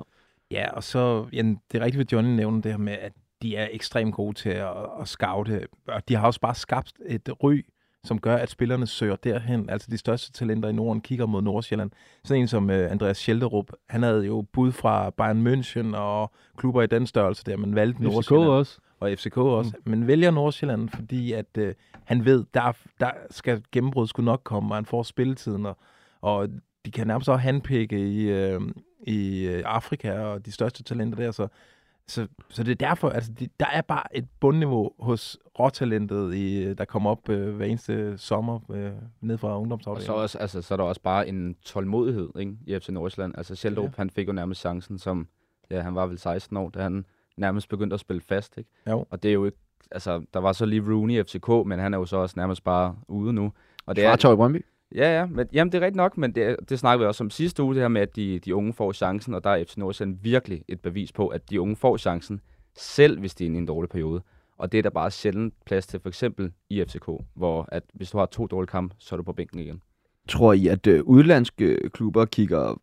[0.51, 3.57] Ja, og så, ja, det er rigtigt, hvad Johnny nævner det her med, at de
[3.57, 7.65] er ekstremt gode til at, at scoute, og de har også bare skabt et ry,
[8.05, 9.71] som gør, at spillerne søger derhen.
[9.71, 11.91] Altså de største talenter i Norden kigger mod Nordsjælland.
[12.25, 16.83] Sådan en som uh, Andreas Schelderup, han havde jo bud fra Bayern München og klubber
[16.83, 18.49] i den størrelse der, man valgte FCK Nordsjælland.
[18.49, 18.79] også.
[19.01, 19.73] Og FCK også.
[19.85, 19.91] Mm.
[19.91, 21.69] Men vælger Nordsjælland, fordi at uh,
[22.05, 25.77] han ved, der, der skal gennembrud skulle nok komme, og han får spilletiden, og,
[26.21, 26.49] og
[26.85, 28.63] de kan nærmest også handpikke i, uh,
[29.01, 31.49] i øh, Afrika og de største talenter der, så,
[32.07, 36.65] så, så det er derfor, altså de, der er bare et bundniveau hos råtalentet, i,
[36.65, 40.11] øh, der kommer op øh, hver eneste sommer øh, ned fra ungdomsafdelingen.
[40.11, 43.35] Og så, også, altså, så er der også bare en tålmodighed ikke, i FC Nordsjælland.
[43.39, 43.93] Altså Sheldrup, ja.
[43.97, 45.29] han fik jo nærmest chancen som,
[45.71, 47.05] ja, han var vel 16 år, da han
[47.37, 48.59] nærmest begyndte at spille fast.
[48.59, 48.71] Ikke?
[48.89, 49.07] Jo.
[49.11, 49.59] Og det er jo ikke,
[49.91, 52.65] altså der var så lige Rooney i FCK, men han er jo så også nærmest
[52.65, 53.53] bare ude nu.
[53.87, 54.65] Og det er, i Brøndby?
[54.95, 55.27] Ja, ja.
[55.27, 57.75] Men, jamen, det er rigtigt nok, men det, det snakker vi også om sidste uge,
[57.75, 60.63] det her med, at de, de unge får chancen, og der er FC Nordsjælland virkelig
[60.69, 62.41] et bevis på, at de unge får chancen,
[62.77, 64.23] selv hvis de er inde i en dårlig periode.
[64.59, 68.11] Og det er der bare sjældent plads til, for eksempel i FCK, hvor at hvis
[68.11, 69.83] du har to dårlige kampe, så er du på bænken igen.
[70.29, 72.81] Tror I, at øh, udlandske klubber kigger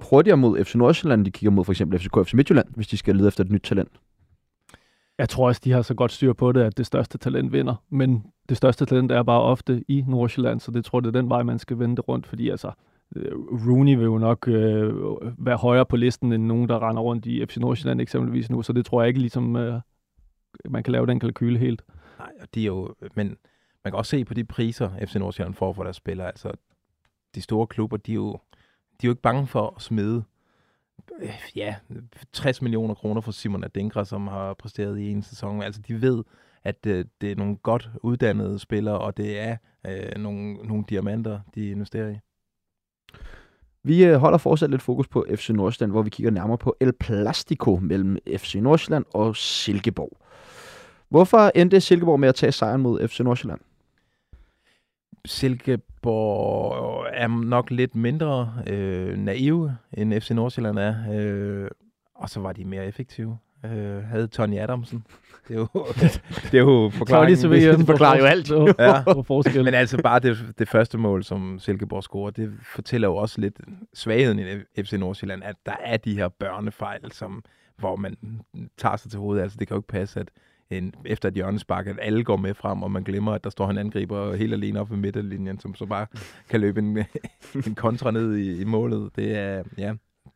[0.00, 3.16] hurtigere mod FC Nordsjælland, de kigger mod for eksempel FCK FC Midtjylland, hvis de skal
[3.16, 3.92] lede efter et nyt talent?
[5.18, 7.74] Jeg tror også, de har så godt styr på det, at det største talent vinder.
[7.90, 11.20] Men det største talent er bare ofte i Nordsjælland, så det tror jeg, det er
[11.20, 12.72] den vej, man skal vende det rundt, fordi altså,
[13.16, 13.32] øh,
[13.68, 14.94] Rooney vil jo nok øh,
[15.38, 18.72] være højere på listen end nogen, der render rundt i FC Nordsjælland eksempelvis nu, så
[18.72, 19.80] det tror jeg ikke ligesom, øh,
[20.68, 21.82] man kan lave den kalkyle helt.
[22.18, 23.36] Nej, og det er jo, men
[23.84, 26.52] man kan også se på de priser, FC Nordsjælland får for deres spillere, altså
[27.34, 28.32] de store klubber, de er jo,
[29.00, 30.24] de er jo ikke bange for at smide
[31.56, 31.74] ja,
[32.32, 35.62] 60 millioner kroner for Simon Adengra, som har præsteret i en sæson.
[35.62, 36.24] Altså, de ved,
[36.64, 39.56] at øh, det er nogle godt uddannede spillere, og det er
[39.86, 42.18] øh, nogle, nogle diamanter, de investerer i.
[43.82, 46.92] Vi øh, holder fortsat lidt fokus på FC Nordsjælland, hvor vi kigger nærmere på El
[46.92, 50.18] Plastico mellem FC Nordsjælland og Silkeborg.
[51.08, 53.60] Hvorfor endte Silkeborg med at tage sejren mod FC Nordsjælland?
[55.24, 55.95] Silkeborg
[57.12, 60.94] er nok lidt mindre øh, naive, end FC Nordsjælland er.
[61.12, 61.68] Øh,
[62.14, 63.38] og så var de mere effektive.
[63.64, 65.04] Øh, havde Tony Adamsen.
[65.48, 65.66] Det er jo,
[66.50, 67.50] det er jo forklaringen.
[67.50, 68.50] det, det forklarer jo alt.
[69.56, 69.62] ja.
[69.62, 73.60] Men altså bare det, det første mål, som Silkeborg scorer, det fortæller jo også lidt
[73.94, 77.44] svagheden i FC Nordsjælland, at der er de her børnefejl, som,
[77.76, 78.16] hvor man
[78.78, 79.42] tager sig til hovedet.
[79.42, 80.28] Altså det kan jo ikke passe, at
[80.70, 83.70] en, efter et hjørnespark, at alle går med frem, og man glemmer, at der står
[83.70, 86.06] en angriber helt alene op ved midterlinjen, som så bare
[86.48, 86.98] kan løbe en,
[87.66, 89.10] en kontra ned i, i målet.
[89.16, 89.94] Det er, ja,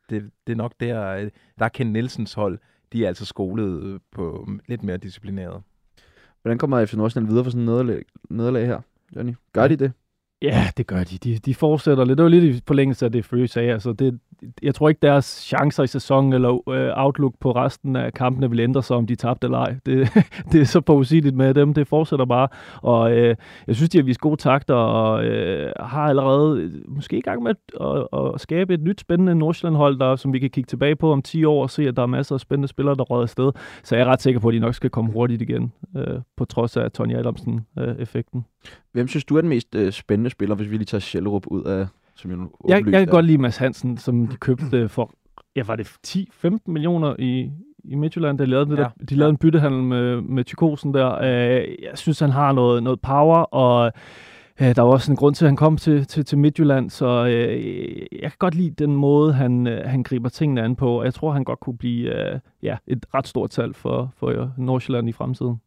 [0.09, 2.59] det, det er nok der, der er Ken Nielsens hold,
[2.93, 5.61] de er altså skolet på lidt mere disciplineret.
[6.41, 8.81] Hvordan kommer FC Nordsjælland videre for sådan en nederlag, nederlag her,
[9.15, 9.33] Johnny?
[9.53, 9.91] Gør de det?
[10.41, 11.17] Ja, det gør de.
[11.17, 12.17] De, de fortsætter lidt.
[12.17, 13.73] Det var lidt i forlængelse af det, Føge sagde.
[13.73, 14.19] Altså, det,
[14.61, 18.59] jeg tror ikke, deres chancer i sæsonen eller øh, outlook på resten af kampene vil
[18.59, 19.75] ændre sig, om de tabte eller ej.
[19.85, 20.09] Det,
[20.51, 21.73] det er så positivt med dem.
[21.73, 22.47] Det fortsætter bare.
[22.81, 23.35] Og øh,
[23.67, 27.43] jeg synes, de har vist gode takter og øh, har allerede øh, måske i gang
[27.43, 27.51] med
[27.81, 31.11] at, at, at skabe et nyt spændende Nordsjælland-hold, der, som vi kan kigge tilbage på
[31.11, 33.51] om 10 år og se, at der er masser af spændende spillere, der råder afsted.
[33.83, 36.45] Så jeg er ret sikker på, at de nok skal komme hurtigt igen, øh, på
[36.45, 38.37] trods af Tony Adamsen-effekten.
[38.37, 41.47] Øh, Hvem synes du er den mest øh, spændende spiller, hvis vi lige tager Sjællerup
[41.47, 41.87] ud af
[42.21, 45.11] som jeg, jeg, jeg kan godt lide Mads Hansen, som de købte for,
[45.55, 47.51] ja, var det 10-15 millioner i,
[47.83, 48.81] i Midtjylland, der lavede det ja.
[48.81, 51.15] der, de lavede en byttehandel med, med Tykosen der.
[51.21, 53.91] Øh, jeg synes, han har noget, noget power, og
[54.61, 57.25] øh, der var også en grund til, at han kom til, til, til Midtjylland, så
[57.25, 61.05] øh, jeg kan godt lide den måde, han, øh, han griber tingene an på, og
[61.05, 65.09] jeg tror, han godt kunne blive øh, ja, et ret stort tal for, for Nordsjælland
[65.09, 65.57] i fremtiden.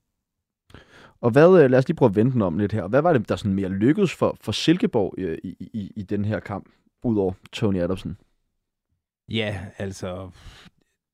[1.24, 2.88] Og hvad, øh, lad os lige prøve at vente om lidt her.
[2.88, 6.24] Hvad var det, der sådan mere lykkedes for, for Silkeborg øh, i, i, i den
[6.24, 6.68] her kamp,
[7.04, 8.16] udover Tony Adamsen?
[9.30, 10.30] Ja, altså,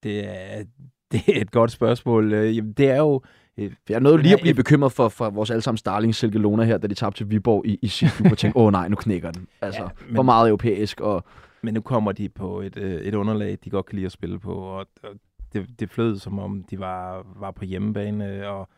[0.03, 0.65] det er,
[1.13, 2.33] det er et godt spørgsmål.
[2.33, 3.23] Øh, jamen, det er jo...
[3.57, 6.79] Jeg er nødt lige at blive bekymret for, for vores allesammens darling Silke Lona her,
[6.79, 8.97] da de tabte til Viborg i, i sidste uge, og tænkte, åh oh, nej, nu
[8.97, 9.47] knækker den.
[9.61, 11.01] Altså, ja, men, for meget europæisk.
[11.01, 11.25] Og...
[11.63, 14.55] Men nu kommer de på et, et underlag, de godt kan lide at spille på,
[14.55, 15.11] og, og
[15.53, 18.69] det, det flød som om, de var, var på hjemmebane, og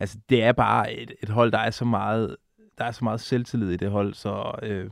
[0.00, 2.36] altså, det er bare et, et hold, der er så meget,
[2.78, 4.58] der er så meget selvtillid i det hold, så...
[4.62, 4.90] Øh,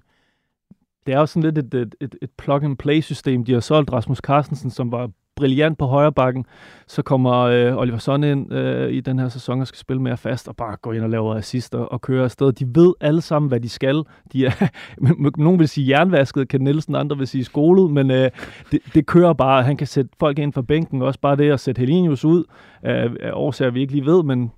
[1.06, 3.44] det er jo sådan lidt et, et, et, et plug-and-play-system.
[3.44, 6.47] De har solgt Rasmus Carstensen, som var brilliant på højre bakken.
[6.87, 10.16] Så kommer øh, Oliver Sonne ind øh, i den her sæson og skal spille mere
[10.16, 12.53] fast og bare gå ind og lave assister og køre afsted.
[12.53, 14.03] De ved alle sammen, hvad de skal.
[14.33, 14.68] De er,
[15.42, 18.31] nogen vil sige jernvasket, Ken Nielsen, andre vil sige skolet, men øh,
[18.73, 19.62] det, det kører bare.
[19.62, 22.44] Han kan sætte folk ind fra bænken, også bare det at sætte Helinius ud
[22.87, 24.53] Øh, årsager, vi ikke lige ved, men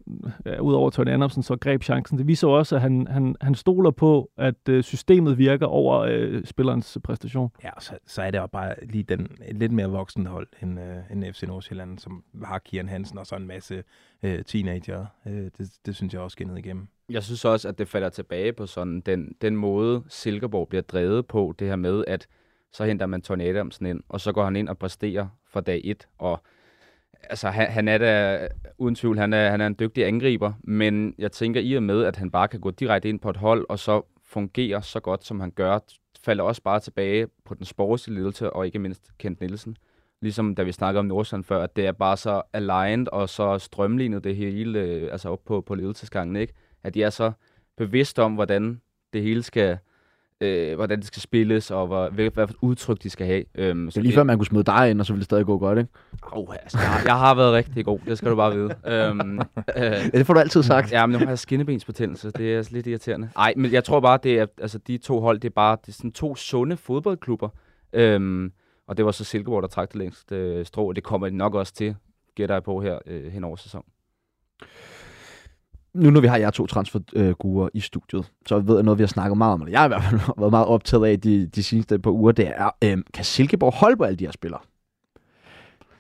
[0.46, 2.18] øh, udover Tony Andersen, så greb chancen.
[2.18, 6.44] Det viser også, at han, han, han stoler på, at øh, systemet virker over øh,
[6.44, 7.50] spillerens præstation.
[7.64, 10.96] Ja, så, så er det jo bare lige den, lidt mere voksne hold end, øh,
[11.10, 13.84] end FC Nordsjælland, som har Kian Hansen og så en masse
[14.22, 15.06] øh, teenager.
[15.26, 16.88] Øh, det, det synes jeg også skinnede igennem.
[17.10, 21.26] Jeg synes også, at det falder tilbage på sådan den, den måde, Silkeborg bliver drevet
[21.26, 22.28] på, det her med, at
[22.72, 25.80] så henter man Tony Adamsen ind, og så går han ind og præsterer fra dag
[25.84, 26.42] et, og
[27.22, 28.48] altså, han, han er da
[28.78, 32.04] uden tvivl, han er, han er en dygtig angriber, men jeg tænker i og med,
[32.04, 35.24] at han bare kan gå direkte ind på et hold, og så fungere så godt,
[35.24, 35.78] som han gør,
[36.24, 39.76] falder også bare tilbage på den sportslige ledelse, og ikke mindst Kent Nielsen.
[40.22, 43.58] Ligesom da vi snakkede om Nordsjælland før, at det er bare så aligned og så
[43.58, 46.52] strømlignet det hele, øh, altså op på, på ledelsesgangen, ikke?
[46.84, 47.32] At de er så
[47.76, 48.80] bevidste om, hvordan
[49.12, 49.78] det hele skal,
[50.40, 53.44] øh, hvordan det skal spilles, og hvor, hvad, hvad udtryk de skal have.
[53.54, 55.46] Øhm, det er lige før, man kunne smide dig ind, og så ville det stadig
[55.46, 55.90] gå godt, ikke?
[56.32, 58.74] Oh, altså, jeg, jeg har været rigtig god, det skal du bare vide.
[58.92, 59.38] øhm,
[59.76, 60.92] øh, ja, det får du altid sagt.
[60.92, 63.30] Ja, men nu har jeg skinnebensbetændelse, det er lidt irriterende.
[63.36, 65.88] Nej, men jeg tror bare, det er, altså, de to hold, det er bare det
[65.88, 67.48] er sådan to sunde fodboldklubber.
[67.92, 68.52] Øhm,
[68.86, 71.36] og det var så Silkeborg, der trak det længst øh, strå, og det kommer de
[71.36, 71.96] nok også til,
[72.34, 73.86] gætter jeg på her øh, hen over sæsonen
[75.96, 79.02] nu når vi har jer to transfergurer øh, i studiet, så ved jeg noget, vi
[79.02, 81.46] har snakket meget om, eller jeg har i hvert fald været meget optaget af de,
[81.46, 84.60] de seneste par uger, det er, øh, kan Silkeborg holde på alle de her spillere?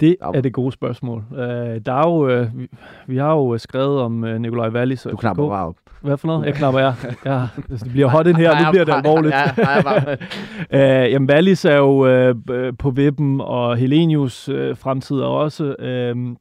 [0.00, 1.24] Det er det gode spørgsmål.
[1.30, 2.68] Uh, der er jo, uh, vi,
[3.06, 5.02] vi har jo skrevet om uh, Nikolaj Wallis.
[5.02, 5.76] Du knapper bare op.
[6.00, 6.46] Hvad for noget?
[6.46, 6.94] Jeg knapper jeg.
[7.24, 9.34] Ja, det bliver hot ind her, nu bliver det alvorligt.
[9.34, 12.36] Ja, uh, jamen, Wallis er jo uh,
[12.78, 15.74] på vippen, og Helenius uh, fremtid er også.
[16.14, 16.36] Uh,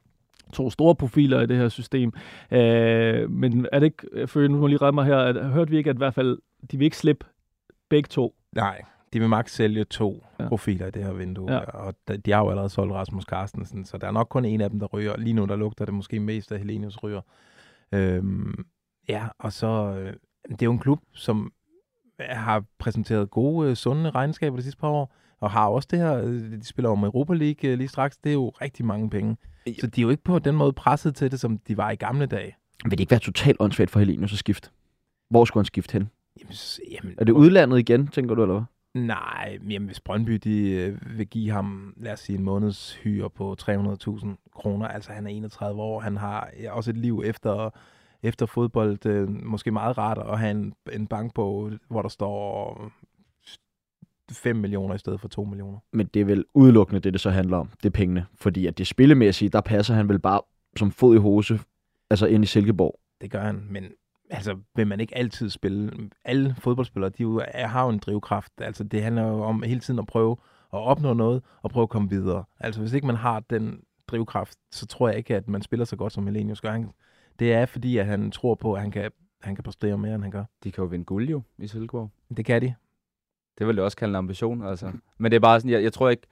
[0.54, 2.14] to store profiler i det her system.
[2.52, 5.78] Øh, men er det ikke, for nu må lige rette mig her, at, hørte vi
[5.78, 6.38] ikke, at i hvert fald,
[6.72, 7.26] de vil ikke slippe
[7.90, 8.36] begge to?
[8.56, 8.82] Nej,
[9.16, 10.48] de vil maks sælge to ja.
[10.48, 11.60] profiler i det her vindue, ja.
[11.60, 14.70] og de har jo allerede solgt Rasmus Carstensen, så der er nok kun en af
[14.70, 15.18] dem, der ryger.
[15.18, 17.22] Lige nu, der lugter det måske mest af Helenius ryger.
[17.92, 18.66] Øhm,
[19.10, 20.14] ja, og så, øh,
[20.50, 21.54] det er jo en klub, som
[22.20, 26.18] har præsenteret gode, øh, sunde regnskaber de sidste par år, og har også det her,
[26.18, 29.38] øh, de spiller om Europa League lige straks, det er jo rigtig mange penge.
[29.80, 31.96] Så de er jo ikke på den måde presset til det, som de var i
[31.96, 32.56] gamle dage.
[32.84, 34.70] Vil det ikke være totalt åndssvagt for Helenius at skifte?
[35.30, 36.10] Hvor skulle han skifte hen?
[36.40, 36.54] Jamen,
[36.92, 38.66] jamen, er det udlandet igen, tænker du, eller hvad?
[38.96, 43.30] Nej, jamen, hvis Brøndby de, øh, vil give ham, lad os sige, en måneds hyre
[43.30, 47.70] på 300.000 kroner, altså han er 31 år, han har også et liv efter,
[48.24, 52.82] efter fodbold, øh, måske meget rart at have en, en bankbog, hvor der står
[54.32, 55.80] 5 millioner i stedet for 2 millioner.
[55.94, 57.70] Men det er vel udelukkende det, det så handler om.
[57.84, 58.26] Det er pengene.
[58.36, 60.42] Fordi at det spillemæssige, der passer han vel bare
[60.78, 61.60] som fod i hose,
[62.10, 63.00] altså ind i Silkeborg.
[63.22, 63.84] Det gør han, men
[64.30, 66.10] altså, vil man ikke altid spille?
[66.26, 68.52] Alle fodboldspillere, de jo, har jo en drivkraft.
[68.58, 70.38] Altså, det handler jo om hele tiden at prøve
[70.74, 72.44] at opnå noget, og prøve at komme videre.
[72.60, 75.96] Altså, hvis ikke man har den drivkraft, så tror jeg ikke, at man spiller så
[75.96, 76.72] godt, som Helenius gør.
[76.72, 76.92] Han,
[77.40, 79.12] det er fordi, at han tror på, at han kan,
[79.42, 80.46] han kan præstere mere, end han gør.
[80.64, 82.12] De kan jo vinde guld jo i Silkeborg.
[82.38, 82.76] Det kan de.
[83.58, 84.92] Det vil jeg også kalde en ambition, altså.
[85.18, 86.28] Men det er bare sådan, jeg, jeg tror ikke,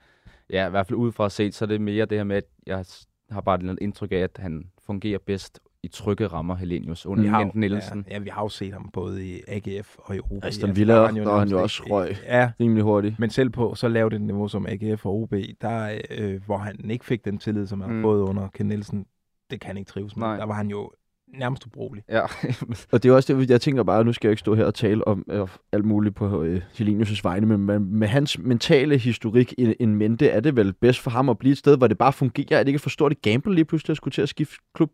[0.50, 2.84] ja, i hvert fald udefra set, så er det mere det her med, at jeg
[3.30, 7.54] har bare et indtryk af, at han fungerer bedst i trygge rammer, Helenius, under Jens
[7.54, 8.04] Nielsen.
[8.08, 10.44] Ja, ja, vi har jo set ham både i AGF og i OB.
[10.44, 13.18] Aston Villa, der, der han jo også røg ja, rimelig hurtigt.
[13.18, 16.90] Men selv på så lavt et niveau som AGF og OB, der, øh, hvor han
[16.90, 17.96] ikke fik den tillid, som han mm.
[17.96, 19.06] har fået under Ken Nielsen,
[19.50, 20.26] det kan han ikke trives med.
[20.26, 20.36] Nej.
[20.36, 20.90] Der var han jo
[21.38, 22.04] nærmest ubrugelig.
[22.08, 22.20] Ja.
[22.92, 24.74] og det er også det, jeg tænker bare, nu skal jeg ikke stå her og
[24.74, 29.54] tale om øh, alt muligt på øh, Helenius' vegne, men med, med hans mentale historik
[29.58, 31.98] i en mente, er det vel bedst for ham at blive et sted, hvor det
[31.98, 32.58] bare fungerer?
[32.58, 34.90] Er det ikke for stort et gamble lige pludselig at skulle til at skifte klub?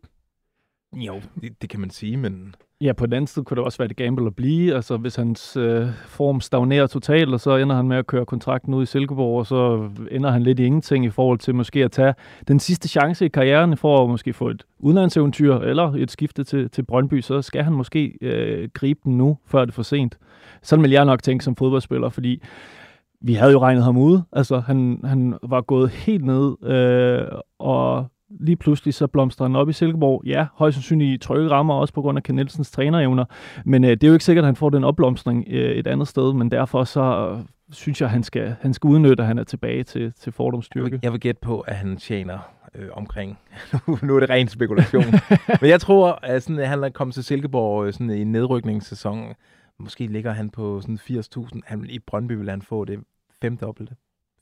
[0.95, 3.77] Jo, det, det kan man sige, men Ja, på den anden side kunne det også
[3.77, 4.75] være det gamble at blive.
[4.75, 8.73] Altså, hvis hans øh, form stagnerer totalt, og så ender han med at køre kontrakten
[8.73, 11.91] ud i Silkeborg, og så ender han lidt i ingenting i forhold til måske at
[11.91, 12.13] tage
[12.47, 16.69] den sidste chance i karrieren for at måske få et udlandseventyr eller et skifte til,
[16.69, 20.17] til Brøndby, så skal han måske øh, gribe den nu, før det er for sent.
[20.61, 22.41] Sådan vil jeg nok tænke som fodboldspiller, fordi
[23.21, 24.23] vi havde jo regnet ham ude.
[24.33, 28.07] Altså, han, han var gået helt ned, øh, og
[28.39, 30.21] lige pludselig så blomstrer han op i Silkeborg.
[30.25, 33.25] Ja, højst sandsynligt i trygge rammer, også på grund af Ken Nielsens trænerevner.
[33.65, 36.07] Men øh, det er jo ikke sikkert, at han får den opblomstring øh, et andet
[36.07, 39.37] sted, men derfor så øh, synes jeg, at han skal, han skal udnytte, at han
[39.37, 40.85] er tilbage til, til fordomsstyrke.
[40.85, 42.39] Jeg vil, jeg vil gætte på, at han tjener
[42.75, 43.39] øh, omkring.
[44.03, 45.03] nu er det ren spekulation.
[45.61, 48.31] men jeg tror, at, sådan, at han er kommet til Silkeborg øh, sådan, i en
[48.31, 49.33] nedrykningssæson.
[49.79, 51.59] Måske ligger han på sådan 80.000.
[51.65, 52.99] Han, I Brøndby vil han få det
[53.41, 53.95] femdobbelte.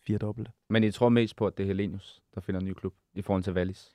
[0.07, 0.51] firedobbelte.
[0.69, 3.21] Men I tror mest på, at det er Helenius, der finder en ny klub i
[3.21, 3.89] forhold til Wallis?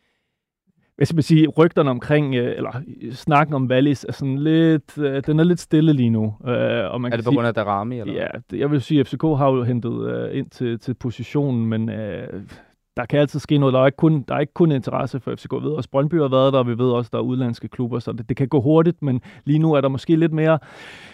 [0.96, 5.22] Hvad skal man sige, rygterne omkring, øh, eller snakken om Wallis er sådan lidt, øh,
[5.26, 6.24] den er lidt stille lige nu.
[6.24, 8.00] Øh, og man Er kan det på sige, grund af Darami?
[8.00, 8.14] Eller?
[8.14, 11.66] Ja, det, jeg vil sige, at FCK har jo hentet øh, ind til, til positionen,
[11.66, 12.42] men øh,
[12.96, 13.72] der kan altid ske noget.
[13.72, 15.52] Der er ikke kun, der er ikke kun interesse for FCK.
[15.52, 17.98] Vi ved også, Brøndby har været der, og vi ved også, der er udlandske klubber,
[17.98, 20.58] så det, det kan gå hurtigt, men lige nu er der måske lidt mere.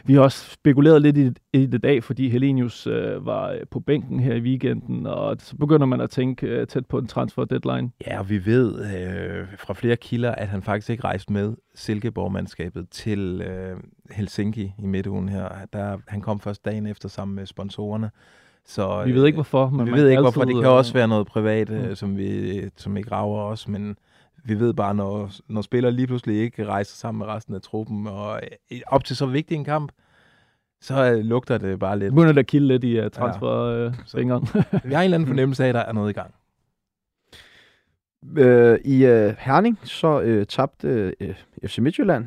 [0.05, 3.81] Vi har også spekuleret lidt i, i det dag, fordi Helenius øh, var øh, på
[3.81, 7.45] bænken her i weekenden, og så begynder man at tænke øh, tæt på en transfer
[7.45, 7.91] deadline.
[8.07, 12.89] Ja, og vi ved øh, fra flere kilder, at han faktisk ikke rejste med Silkeborg-mandskabet
[12.91, 13.76] til øh,
[14.11, 15.49] Helsinki i midtugen her.
[15.72, 18.11] Der, han kom først dagen efter sammen med sponsorerne.
[18.71, 20.45] Så, Vi ved ikke hvorfor, men vi ved ikke hvorfor.
[20.45, 21.95] Det kan øh, også være noget privat, øh, Mm.
[21.95, 23.97] som, vi, som ikke rager os, men
[24.45, 28.07] vi ved bare, når, når spillere lige pludselig ikke rejser sammen med resten af truppen,
[28.07, 28.41] og
[28.73, 29.93] øh, op til så vigtig en kamp,
[30.81, 32.14] så øh, lugter det bare lidt.
[32.14, 34.49] begynder det at kilde lidt i uh, transferfingeren.
[34.85, 36.35] Vi har en eller anden fornemmelse af, at der er noget i gang.
[38.37, 41.35] Øh, I øh, Herning så øh, tabte øh,
[41.66, 42.27] FC Midtjylland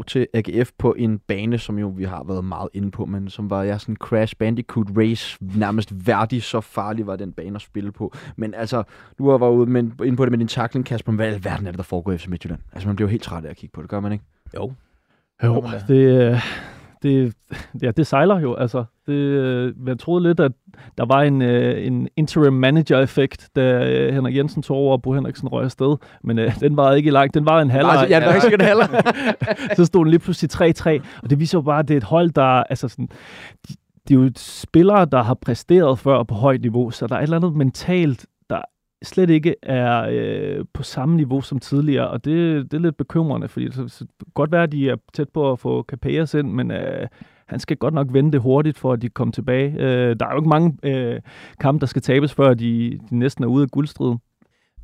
[0.00, 3.30] 0-2 til AGF på en bane, som jo vi har været meget inde på, men
[3.30, 7.62] som var ja, sådan Crash Bandicoot Race, nærmest værdig, så farlig var den bane at
[7.62, 8.14] spille på.
[8.36, 8.82] Men altså,
[9.18, 11.66] du har været ude med, inde på det med din tackling, Kasper, hvad i alverden
[11.66, 12.60] er det, der foregår i FC Midtjylland?
[12.72, 14.24] Altså, man bliver jo helt træt af at kigge på det, gør man ikke?
[14.56, 14.72] Jo.
[15.44, 16.40] Jo, det, øh,
[17.02, 17.34] det,
[17.82, 18.54] ja, det sejler jo.
[18.54, 20.52] Altså, det, øh, jeg troede lidt, at
[20.98, 25.12] der var en, øh, en interim manager-effekt, da øh, Henrik Jensen tog over, og Bo
[25.12, 25.96] Henriksen røg afsted.
[26.24, 27.34] Men øh, den var ikke lang.
[27.34, 27.92] Den var en halvleg.
[27.92, 28.86] Altså, ja, det var ikke sikkert heller.
[29.76, 31.20] så stod den lige pludselig 3-3.
[31.22, 32.62] Og det viser jo bare, at det er et hold, der...
[32.62, 33.08] Altså sådan,
[33.68, 33.74] de,
[34.08, 37.22] de er jo spillere, der har præsteret før på højt niveau, så der er et
[37.22, 38.26] eller andet mentalt,
[39.02, 43.48] slet ikke er øh, på samme niveau som tidligere, og det, det er lidt bekymrende,
[43.48, 46.34] fordi så, så, det kan godt være, at de er tæt på at få Capellas
[46.34, 47.08] ind, men øh,
[47.46, 49.72] han skal godt nok vende det hurtigt, for at de kommer tilbage.
[49.78, 51.20] Øh, der er jo ikke mange øh,
[51.60, 54.18] kampe, der skal tabes, før de, de næsten er ude af guldstriden.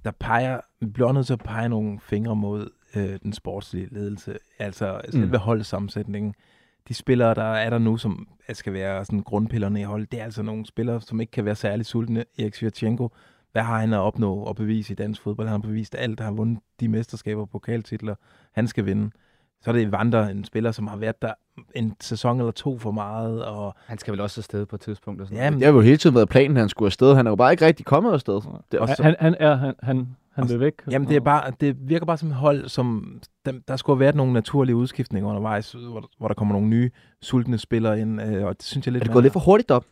[0.05, 4.39] der peger, vi bliver nødt til at pege nogle fingre mod øh, den sportslige ledelse.
[4.59, 5.35] Altså selve mm.
[5.35, 6.35] holdsammensætningen.
[6.89, 10.25] De spillere, der er der nu, som skal være sådan grundpillerne i holdet, det er
[10.25, 12.25] altså nogle spillere, som ikke kan være særlig sultne.
[12.39, 13.09] Erik Svirchenko,
[13.53, 15.49] hvad har han at opnå og bevise i dansk fodbold?
[15.49, 16.21] Han har bevist alt.
[16.21, 18.15] Han har vundet de mesterskaber og pokaltitler.
[18.53, 19.11] Han skal vinde.
[19.61, 21.33] Så er det Vander, en spiller, som har været der
[21.75, 23.45] en sæson eller to for meget.
[23.45, 25.21] Og, Han skal vel også afsted på et tidspunkt.
[25.21, 25.61] Og sådan ja, noget.
[25.61, 27.15] Det har jo hele tiden været planen, at han skulle afsted.
[27.15, 28.35] Han er jo bare ikke rigtig kommet afsted.
[28.35, 30.75] Det er Han, også, han, han, er, han, han, han vil væk.
[30.91, 33.19] Jamen, det, er bare, det virker bare som et hold, som...
[33.45, 36.91] Der, der skulle have været nogle naturlige udskiftninger undervejs, hvor, hvor der kommer nogle nye,
[37.23, 39.03] sultne spillere ind, øh, og det synes jeg lidt...
[39.03, 39.85] er det gået lidt for hurtigt op?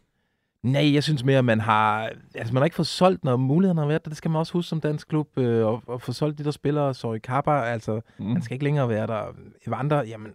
[0.62, 2.10] Nej, jeg synes mere, at man har...
[2.34, 4.08] Altså, man har ikke fået solgt, når mulighederne har været der.
[4.08, 6.50] Det skal man også huske som dansk klub, øh, og, og få solgt de der
[6.50, 6.94] spillere.
[6.94, 8.32] Sorry, Kappa, altså, Mm.
[8.32, 9.22] han skal ikke længere være der.
[9.66, 10.32] Evander, jamen,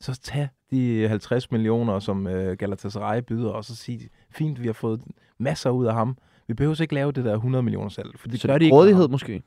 [0.00, 4.72] så tag de 50 millioner, som øh, Galatasaray byder, og så sige, fint, vi har
[4.72, 5.00] fået
[5.38, 6.16] masser ud af ham.
[6.48, 8.76] Vi behøver ikke lave det der 100 millioner salg, for det Så gør de ikke.
[8.76, 9.42] rådighed måske?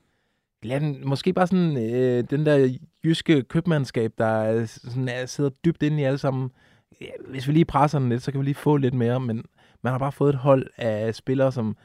[0.64, 5.50] Lad den, måske bare sådan øh, den der jyske købmandskab, der er sådan, er, sidder
[5.66, 6.52] dybt inde i alle sammen.
[7.02, 9.44] Ja, hvis vi lige presser den lidt, så kan vi lige få lidt mere, men
[9.86, 11.78] man har bare fået et hold af spillere, som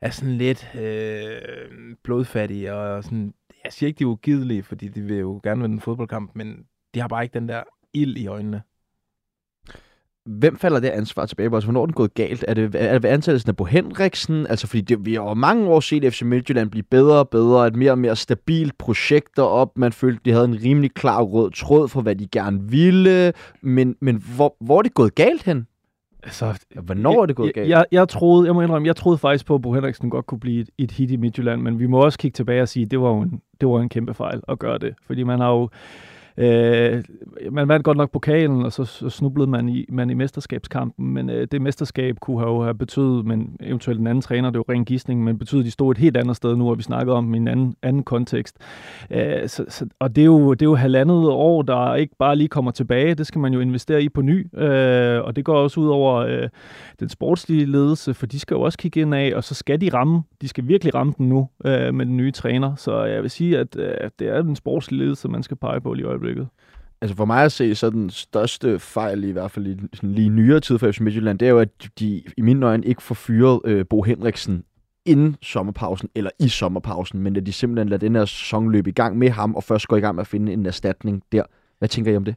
[0.00, 3.34] er sådan lidt øh, blodfattige, og sådan,
[3.64, 6.64] jeg siger ikke, de er ugidelige, fordi de vil jo gerne vinde en fodboldkamp, men
[6.94, 7.62] de har bare ikke den der
[7.94, 8.62] ild i øjnene.
[10.26, 11.56] Hvem falder det ansvar tilbage på?
[11.56, 12.44] Altså, hvornår er den gået galt?
[12.48, 14.46] Er det, er det ved ansættelsen af Bo Henriksen?
[14.46, 17.66] Altså, fordi det, vi har over mange år set FC Midtjylland blive bedre og bedre,
[17.66, 19.78] et mere og mere stabilt projekt op.
[19.78, 23.32] Man følte, de havde en rimelig klar rød tråd for, hvad de gerne ville.
[23.62, 25.66] Men, men hvor, hvor er det gået galt hen?
[26.22, 27.68] Altså, Hvornår er det gået jeg, galt?
[27.68, 30.40] Jeg, jeg, troede, jeg må indrømme, jeg troede faktisk på, at Bo Henriksen godt kunne
[30.40, 32.90] blive et, et hit i Midtjylland, men vi må også kigge tilbage og sige, at
[32.90, 34.94] det var jo en, det var en kæmpe fejl at gøre det.
[35.06, 35.68] Fordi man har jo...
[36.38, 37.04] Øh,
[37.50, 41.30] man vandt godt nok pokalen, og så, så snublede man i, man i mesterskabskampen, men
[41.30, 44.84] øh, det mesterskab kunne have, have betydet, men eventuelt en anden træner, det var ren
[44.84, 47.34] gissning, men betyder, at de stod et helt andet sted nu, og vi snakkede om
[47.34, 48.56] i en anden, anden kontekst.
[49.10, 52.36] Øh, så, så, og det er, jo, det er jo halvandet år, der ikke bare
[52.36, 55.56] lige kommer tilbage, det skal man jo investere i på ny, øh, og det går
[55.56, 56.48] også ud over øh,
[57.00, 59.90] den sportslige ledelse, for de skal jo også kigge ind af, og så skal de
[59.94, 63.30] ramme, de skal virkelig ramme den nu øh, med den nye træner, så jeg vil
[63.30, 66.27] sige, at øh, det er den sportslige ledelse, man skal pege på lige i øjeblikket.
[67.00, 70.28] Altså for mig at se, så den største fejl, i hvert fald i sådan lige
[70.28, 73.14] nyere tid for FC Midtjylland, det er jo, at de i mine øjne ikke får
[73.14, 74.64] fyret øh, Bo Henriksen
[75.06, 78.92] inden sommerpausen, eller i sommerpausen, men at de simpelthen lader den her sæson løbe i
[78.92, 81.42] gang med ham, og først går i gang med at finde en erstatning der.
[81.78, 82.34] Hvad tænker I om det?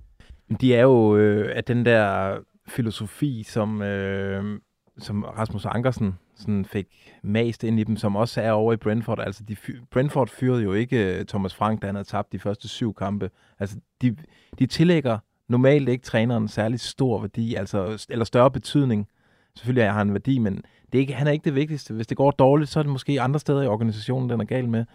[0.61, 2.35] De er jo øh, af den der
[2.67, 4.59] filosofi, som, øh,
[4.97, 6.87] som Rasmus Ankersen sådan fik
[7.23, 9.19] mast ind i dem, som også er over i Brentford.
[9.19, 9.55] Altså, de,
[9.91, 13.29] Brentford fyrede jo ikke øh, Thomas Frank, da han havde tabt de første syv kampe.
[13.59, 14.15] Altså, de,
[14.59, 15.17] de tillægger
[15.47, 19.07] normalt ikke træneren særlig stor værdi, altså, eller større betydning
[19.55, 20.55] selvfølgelig har han en værdi, men
[20.91, 21.93] det er ikke, han er ikke det vigtigste.
[21.93, 24.69] Hvis det går dårligt, så er det måske andre steder i organisationen, den er gal
[24.69, 24.85] med.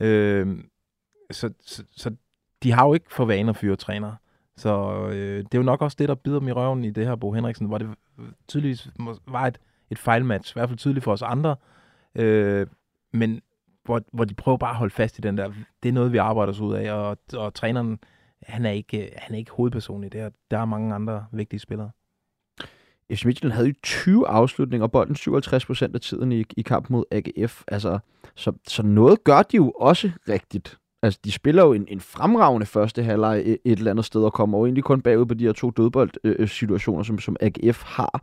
[0.00, 0.58] Øh,
[1.30, 2.10] så, så, så
[2.62, 4.16] de har jo ikke for vane at fyre trænere.
[4.56, 7.06] Så øh, det er jo nok også det, der bider dem i røven i det
[7.06, 7.88] her, Bo Henriksen, hvor det
[8.48, 8.88] tydeligvis
[9.26, 9.58] var et,
[9.90, 11.56] et fejlmatch, i hvert fald tydeligt for os andre.
[12.14, 12.66] Øh,
[13.12, 13.40] men
[13.84, 16.18] hvor, hvor de prøver bare at holde fast i den der, det er noget, vi
[16.18, 17.98] arbejder os ud af, og, og træneren,
[18.42, 20.30] han er, ikke, han er ikke hovedperson i det her.
[20.50, 21.90] Der er mange andre vigtige spillere.
[23.12, 26.90] FC Midtjylland havde jo 20 afslutninger, og bolden 57 procent af tiden i, i kamp
[26.90, 27.62] mod AGF.
[27.68, 27.98] Altså,
[28.34, 30.78] så, så noget gør de jo også rigtigt.
[31.02, 34.32] Altså, de spiller jo en, en fremragende første halvleg et, et eller andet sted, og
[34.32, 37.82] kommer jo egentlig kun bagud på de her to dødboldsituationer, øh, øh, som, som AGF
[37.82, 38.22] har.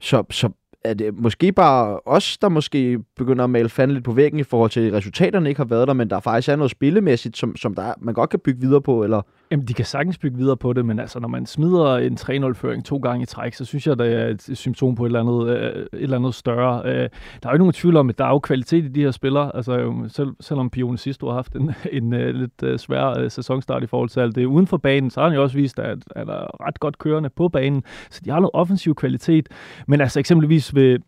[0.00, 0.50] Så, så
[0.90, 4.40] er det øh, måske bare os, der måske begynder at male fanden lidt på væggen
[4.40, 7.36] i forhold til, at resultaterne ikke har været der, men der faktisk er noget spillemæssigt,
[7.36, 10.36] som, som der, man godt kan bygge videre på, eller Jamen, de kan sagtens bygge
[10.36, 13.64] videre på det, men altså, når man smider en 3-0-føring to gange i træk, så
[13.64, 16.82] synes jeg, det er et symptom på et eller andet, øh, et eller andet større.
[16.84, 17.08] Øh, der er
[17.44, 19.56] jo ikke nogen tvivl om, at der er jo kvalitet i de her spillere.
[19.56, 23.30] Altså, selv, selvom Pione sidste år har haft en, en, en lidt øh, svær øh,
[23.30, 25.78] sæsonstart i forhold til alt det uden for banen, så har han jo også vist,
[25.78, 27.82] at han er ret godt kørende på banen.
[28.10, 29.48] Så de har noget offensiv kvalitet.
[29.86, 30.98] Men altså eksempelvis ved,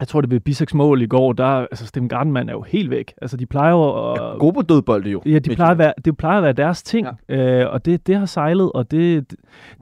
[0.00, 2.90] jeg tror, det ved Biseks mål i går, der, altså Stem Gardenman er jo helt
[2.90, 3.14] væk.
[3.22, 4.20] Altså, de plejer jo at...
[4.20, 5.22] Ja, gode på dødbolde jo.
[5.26, 7.62] Ja, de plejer at være, det plejer at være deres ting, ja.
[7.62, 9.34] øh, og det, det har sejlet, og det,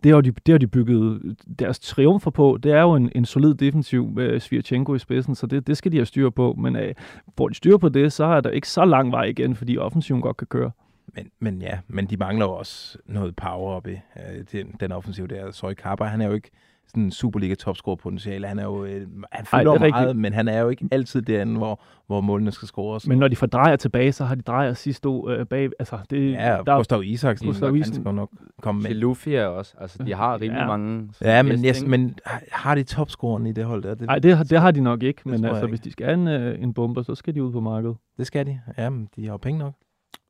[0.05, 2.59] det, har de, det har de bygget deres triumfer på.
[2.63, 5.93] Det er jo en, en solid defensiv med Svirchenko i spidsen, så det, det skal
[5.93, 6.55] de have styr på.
[6.59, 6.95] Men øh,
[7.39, 10.21] får de styr på det, så er der ikke så lang vej igen, fordi offensiven
[10.21, 10.71] godt kan køre.
[11.15, 14.93] Men, men ja, men de mangler jo også noget power op i øh, den, den
[14.93, 15.51] offensiv der.
[15.51, 16.51] Soy Kappa, han er jo ikke
[16.87, 18.47] sådan Superliga topscore potentiale.
[18.47, 20.17] Han er jo øh, han fylder Ej, meget, rigtigt.
[20.19, 23.07] men han er jo ikke altid derinde, hvor, hvor målene skal scores.
[23.07, 25.71] Men når de får drejer tilbage, så har de drejer sidste år øh, bag.
[25.79, 27.95] Altså, det, ja, der, Gustav Isaksen, Gustav Isaksen.
[27.95, 28.31] han skal nok
[28.63, 28.95] komme med.
[28.95, 29.75] Lufia også.
[29.81, 30.67] Altså, de har rimelig ja.
[30.67, 31.09] mange...
[31.21, 32.19] Ja, men, yes, men
[32.53, 33.95] har de topscoren i det hold der?
[33.95, 35.21] Det, Nej, det, det har de nok ikke.
[35.25, 37.61] Men altså, hvis de skal have en, øh, en bomber, så skal de ud på
[37.61, 37.97] markedet.
[38.19, 38.61] Det skal de.
[38.79, 39.73] Ja, men de har jo penge nok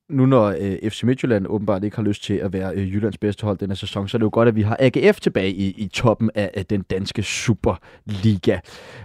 [0.09, 3.45] nu når øh, FC Midtjylland åbenbart ikke har lyst til at være øh, Jyllands bedste
[3.45, 5.89] hold denne sæson, så er det jo godt, at vi har AGF tilbage i, i
[5.89, 8.59] toppen af, af den danske Superliga.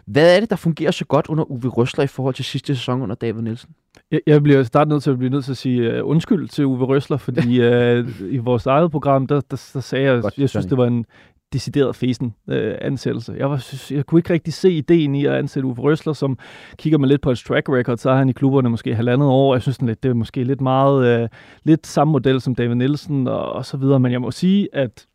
[0.05, 3.01] Hvad er det, der fungerer så godt under Uwe Røsler i forhold til sidste sæson
[3.01, 3.69] under David Nielsen?
[4.11, 6.65] Jeg, jeg bliver startet nødt til at blive nødt til at sige uh, undskyld til
[6.65, 10.49] Uwe Røsler, fordi uh, i vores eget program, der, der, der sagde jeg, godt, jeg
[10.49, 11.05] synes, det var en,
[11.53, 13.35] decideret fesen øh, ansættelse.
[13.37, 16.37] Jeg, var, jeg kunne ikke rigtig se ideen i at ansætte Uwe Røsler, som
[16.77, 19.55] kigger man lidt på et track record, så er han i klubberne måske halvandet år.
[19.55, 21.29] Jeg synes, det er måske lidt meget, øh,
[21.63, 25.07] lidt samme model som David Nielsen og, og så videre, men jeg må sige, at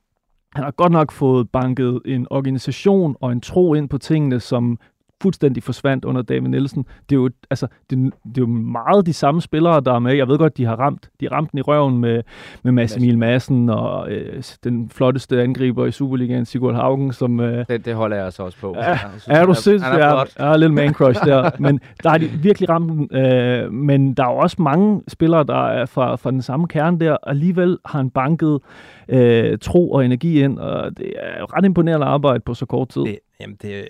[0.54, 4.78] han har godt nok fået banket en organisation og en tro ind på tingene, som
[5.22, 6.86] fuldstændig forsvandt under David Nielsen.
[7.10, 10.14] Det er jo, altså, det, det er jo meget de samme spillere, der er med.
[10.14, 12.22] Jeg ved godt, de har ramt, de har ramt den i røven med,
[12.62, 17.40] med Mads Emil Madsen og øh, den flotteste angriber i Superligaen, Sigurd Haugen, som...
[17.40, 18.74] Øh, det, det holder jeg altså også på.
[18.76, 19.98] Ja, synes, er du sindssygt?
[19.98, 21.50] Jeg er, er lidt man crush der.
[21.58, 23.16] men der har de virkelig ramt den.
[23.16, 27.00] Øh, men der er jo også mange spillere, der er fra, fra den samme kerne
[27.00, 28.60] der, og alligevel har han banket
[29.08, 33.02] øh, tro og energi ind, og det er ret imponerende arbejde på så kort tid.
[33.02, 33.84] Det, jamen, det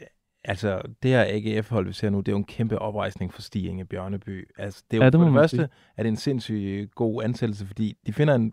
[0.49, 3.69] Altså, det her AGF-hold, vi ser nu, det er jo en kæmpe oprejsning for Stig
[3.69, 4.49] Inge Bjørneby.
[4.59, 5.69] Altså, det er jo ja, det for det første, sige.
[5.97, 8.53] er det en sindssygt god ansættelse, fordi de finder en,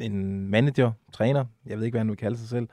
[0.00, 2.68] en manager, træner, jeg ved ikke, hvad han vil kalde sig selv,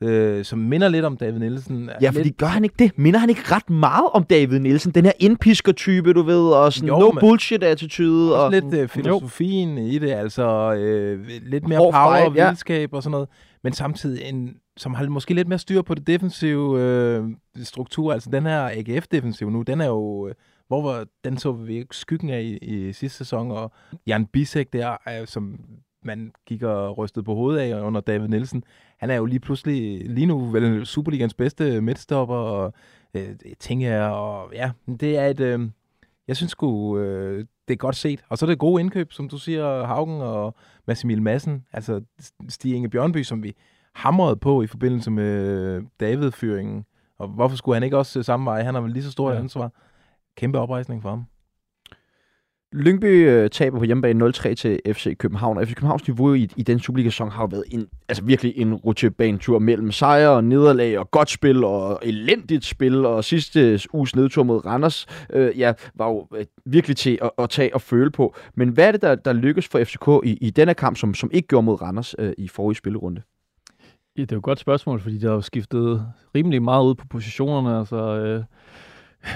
[0.00, 1.90] øh, som minder lidt om David Nielsen.
[2.00, 2.36] Ja, fordi lidt...
[2.36, 2.98] gør han ikke det?
[2.98, 4.92] Minder han ikke ret meget om David Nielsen?
[4.92, 8.44] Den her indpisker-type, du ved, og sådan jo, no bullshit-attitude.
[8.44, 9.84] Og lidt øh, filosofien jo.
[9.84, 12.96] i det, altså øh, lidt mere power og vildskab ja.
[12.96, 13.28] og sådan noget,
[13.64, 17.24] men samtidig en som har måske lidt mere styr på det defensive øh,
[17.62, 18.12] struktur.
[18.12, 20.28] Altså den her AGF-defensiv nu, den er jo...
[20.28, 20.34] Øh,
[20.68, 23.72] hvor var, den så vi ikke skyggen af i, i sidste sæson, og
[24.06, 25.60] Jan Bisek der, øh, som
[26.02, 28.64] man gik og rystede på hovedet af under David Nielsen,
[28.98, 32.72] han er jo lige pludselig, lige nu vel Superligans bedste midtstopper, og
[33.14, 33.28] øh,
[33.60, 35.60] tænker jeg, og ja, det er et, øh,
[36.28, 38.24] jeg synes sgu, øh, det er godt set.
[38.28, 40.54] Og så er det gode indkøb, som du siger, Haugen og
[40.86, 42.00] Massimil Madsen, altså
[42.48, 43.54] Stig Inge Bjørnby, som vi
[43.94, 46.84] hamret på i forbindelse med David-fyringen.
[47.18, 48.62] Og hvorfor skulle han ikke også samme vej?
[48.62, 49.38] Han har vel lige så stort ja.
[49.38, 49.70] ansvar.
[50.36, 51.24] Kæmpe oprejsning for ham.
[52.76, 56.62] Lyngby øh, taber på hjemmebane 0-3 til FC København, og FC Københavns niveau i, i
[56.62, 61.10] den Superliga-sæson har jo været en, altså virkelig en rutsjebanetur mellem sejre og nederlag og
[61.10, 66.28] godt spil og elendigt spil, og sidste uges nedtur mod Randers øh, ja, var jo
[66.36, 68.36] øh, virkelig til at, at tage og føle på.
[68.54, 71.30] Men hvad er det, der, der lykkes for FCK i, i denne kamp, som, som
[71.32, 73.22] ikke gjorde mod Randers øh, i forrige spillerunde?
[74.16, 76.94] Ja, det er jo et godt spørgsmål, fordi der har jo skiftet rimelig meget ud
[76.94, 77.78] på positionerne.
[77.78, 78.44] Altså, øh,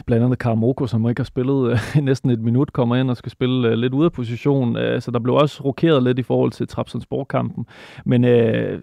[0.07, 3.32] blandt andet Karamoko, som ikke har spillet øh, næsten et minut, kommer ind og skal
[3.32, 4.76] spille øh, lidt ude af position.
[4.76, 7.66] Øh, så der blev også rokeret lidt i forhold til Trabzonspor-kampen.
[8.05, 8.82] Men øh,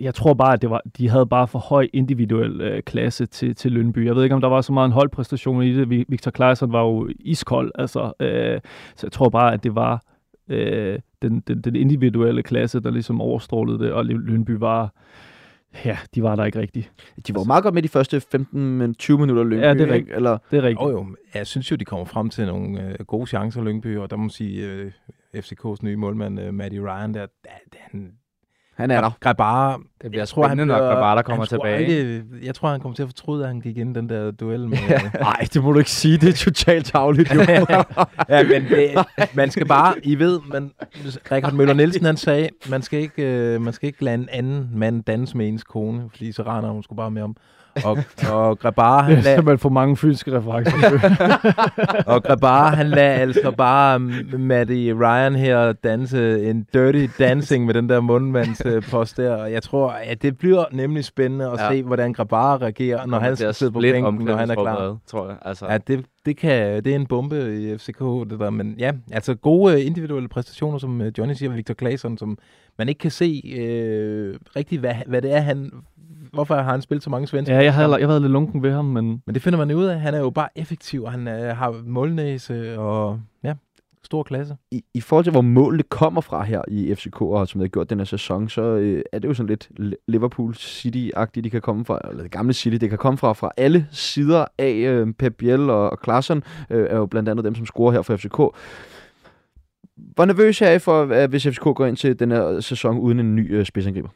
[0.00, 3.54] jeg tror bare, at det var, de havde bare for høj individuel øh, klasse til,
[3.54, 4.06] til Lønby.
[4.06, 5.90] Jeg ved ikke, om der var så meget en holdpræstation i det.
[6.08, 8.60] Victor Claesson var jo iskold, altså, øh,
[8.96, 10.02] så jeg tror bare, at det var
[10.48, 14.92] øh, den, den, den individuelle klasse, der ligesom overstrålede det, og Lønby var
[15.84, 16.92] Ja, de var der ikke rigtigt.
[17.26, 20.16] De var meget godt med de første 15-20 minutter Lyngby, Ja, det er rigtigt.
[20.16, 20.38] Eller?
[20.50, 20.80] Det er rigtigt.
[20.80, 21.06] Jo, jo.
[21.34, 24.20] Jeg synes jo, de kommer frem til nogle øh, gode chancer, Lyngby, og der må
[24.20, 24.92] man sige, øh,
[25.36, 28.12] FCK's nye målmand, øh, Matty Ryan, der, der, der han,
[28.76, 29.10] Han er der.
[29.20, 31.86] Grabara, Det bliver jeg tror, han når bliver- Grabara der kommer han tilbage.
[31.86, 34.30] Ikke, jeg tror, han kommer til at fortryde, at han gik ind i den der
[34.30, 34.78] duel med...
[35.20, 36.18] Nej, det må du ikke sige.
[36.18, 37.40] Det er totalt tavligt, jo.
[38.28, 38.90] ja, men det,
[39.34, 40.70] man skal bare, I ved, man,
[41.32, 44.68] Richard Møller Nielsen han sagde, man skal ikke, øh, man skal ikke lade en anden
[44.74, 47.36] mand danse med ens kone, fordi så render hun sgu bare med om.
[47.84, 47.98] Og,
[48.32, 50.76] og Grabara, Det han er lagde, simpelthen for mange fysiske referencer.
[52.14, 53.98] og Grabara, han lagde altså bare
[54.38, 54.72] Matty
[55.02, 59.34] Ryan her danse en dirty dancing med den der mundmandspost der.
[59.36, 61.70] Og jeg tror, at det bliver nemlig spændende at Ja.
[61.70, 64.96] se, hvordan Grabara reagerer, når han skal sidde på bænken, når han er klar.
[65.06, 65.36] tror jeg.
[65.42, 67.98] Altså, Ja, det, det, kan, det er en bombe i FCK,
[68.30, 68.50] det der.
[68.50, 72.38] Men ja, altså gode øh, individuelle præstationer, som øh, Johnny siger, Victor Claesson, som
[72.78, 75.70] man ikke kan se øh, rigtigt, hvad, hvad det er, han...
[76.32, 77.54] Hvorfor har han spillet så mange svenske?
[77.54, 79.70] ja, jeg havde, jeg havde været lidt lunken ved ham, men Men det finder man
[79.70, 80.00] ud af.
[80.00, 83.54] Han er jo bare effektiv, og han øh, har målnæse og ja,
[84.04, 84.56] stor klasse.
[84.70, 87.90] I, I forhold til, hvor målene kommer fra her i FCK, og som har gjort
[87.90, 91.60] den her sæson, så øh, er det jo sådan lidt Li- Liverpool City-agtigt, de kan
[91.60, 95.12] komme fra, eller det gamle City, det kan komme fra, fra alle sider af øh,
[95.18, 98.16] Pep Biel og, og Klaassen, øh, er jo blandt andet dem, som scorer her for
[98.16, 98.36] FCK.
[100.14, 103.20] Hvor nervøs er I for, at hvis FCK går ind til den her sæson uden
[103.20, 104.08] en ny øh, spidsangriber?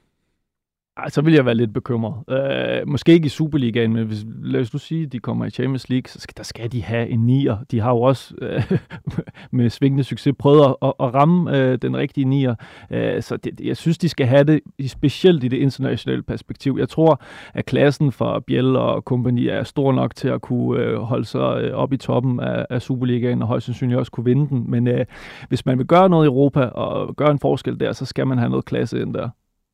[1.01, 2.15] Ej, så vil jeg være lidt bekymret.
[2.31, 5.51] Øh, måske ikke i Superligaen, men hvis, lad os nu sige, at de kommer i
[5.51, 7.57] Champions League, så skal, der skal de have en nier.
[7.71, 8.73] De har jo også øh,
[9.51, 12.55] med svingende succes prøvet at, at, at ramme øh, den rigtige nier.
[12.91, 16.77] Øh, så det, jeg synes, de skal have det, specielt i det internationale perspektiv.
[16.79, 17.23] Jeg tror,
[17.55, 21.63] at klassen for Biel og kompagni er stor nok til at kunne øh, holde sig
[21.63, 24.71] øh, op i toppen af, af Superligaen, og højst sandsynligt også kunne vinde den.
[24.71, 25.05] Men øh,
[25.49, 28.39] hvis man vil gøre noget i Europa og gøre en forskel der, så skal man
[28.39, 29.29] have noget klasse ind der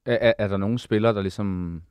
[0.06, 1.82] er, er, er der nogle spillere, der ligesom,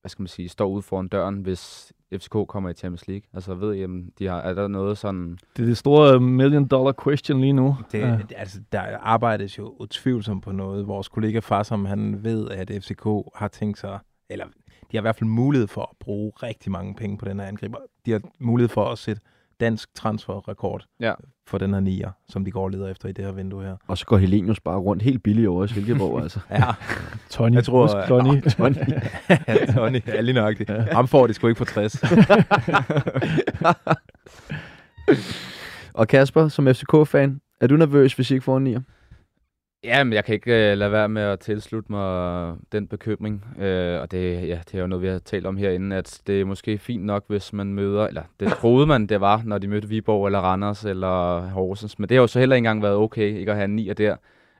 [0.00, 3.22] hvad skal man sige, står ude foran døren, hvis FCK kommer i Champions League?
[3.34, 5.38] Altså ved I, om de har, er der noget sådan...
[5.56, 7.76] Det er det store million dollar question lige nu.
[7.92, 8.18] Det, ja.
[8.36, 10.86] altså, der arbejdes jo utvivlsomt på noget.
[10.86, 13.98] Vores kollega Farsom, han ved, at FCK har tænkt sig,
[14.30, 14.46] eller
[14.90, 17.46] de har i hvert fald mulighed for at bruge rigtig mange penge på den her
[17.46, 17.78] angriber.
[18.06, 19.22] De har mulighed for at sætte
[19.60, 21.12] dansk transferrekord Ja.
[21.46, 23.76] for den her nier, som de går og leder efter i det her vindue her.
[23.86, 26.40] Og så går Helenius bare rundt helt billigt over i Silkeborg, altså.
[26.50, 26.62] Ja,
[27.30, 27.54] Tony.
[27.54, 28.40] Jeg tror, Husk øh, Tony.
[28.58, 28.74] Tony.
[29.48, 30.70] ja Tony, ja, lige nøjagtigt.
[30.70, 32.02] Ham får de sgu ikke på 60.
[35.94, 38.80] og Kasper, som FCK-fan, er du nervøs, hvis I ikke får en nier?
[39.84, 43.44] Ja, men jeg kan ikke øh, lade være med at tilslutte mig den bekymring.
[43.58, 46.40] øh, og det, ja, det er jo noget, vi har talt om herinde, at det
[46.40, 49.68] er måske fint nok, hvis man møder, eller det troede man, det var, når de
[49.68, 51.98] mødte Viborg eller Randers eller Horsens.
[51.98, 53.94] Men det har jo så heller ikke engang været okay, ikke at have ni nier
[53.94, 54.16] der.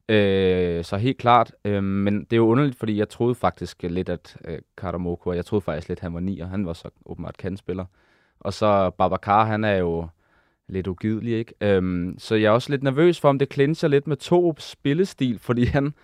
[0.09, 1.53] Øh, så helt klart.
[1.64, 5.45] øh, men det er jo underligt, fordi jeg troede faktisk lidt, at øh, Karamoko, jeg
[5.47, 7.85] troede faktisk lidt, at han var ni, og Han var så åbenbart kandspiller.
[8.41, 10.09] Og så Babacar, han er jo
[10.69, 11.55] lidt ugidelig, ikke?
[11.61, 15.39] Øhm, så jeg er også lidt nervøs for, om det clincher lidt med to spillestil,
[15.39, 15.95] fordi han,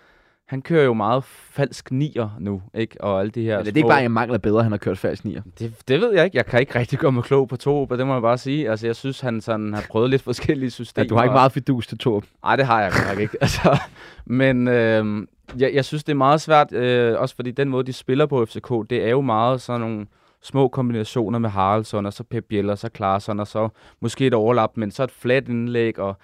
[0.47, 3.03] han kører jo meget falsk nier nu, ikke?
[3.03, 4.77] Og alle de her Ja, det er ikke bare, at jeg mangler bedre, han har
[4.77, 5.41] kørt falsk nier.
[5.59, 6.37] det, det ved jeg ikke.
[6.37, 8.69] Jeg kan ikke rigtig gå med klog på to, det må jeg bare sige.
[8.69, 11.03] Altså, jeg synes, han sådan har prøvet lidt forskellige systemer.
[11.05, 12.23] Ja, du har ikke meget fidus til Torp.
[12.43, 13.37] Nej, det har jeg nok ikke.
[13.41, 13.77] Altså,
[14.25, 17.93] men øh, jeg, jeg synes, det er meget svært, øh, også fordi den måde, de
[17.93, 20.05] spiller på FCK, det er jo meget sådan nogle
[20.45, 23.69] små kombinationer med Haraldsson, og så Pep Biel, og så Klaarsson, og så
[23.99, 26.17] måske et overlap, men så et flat indlæg, og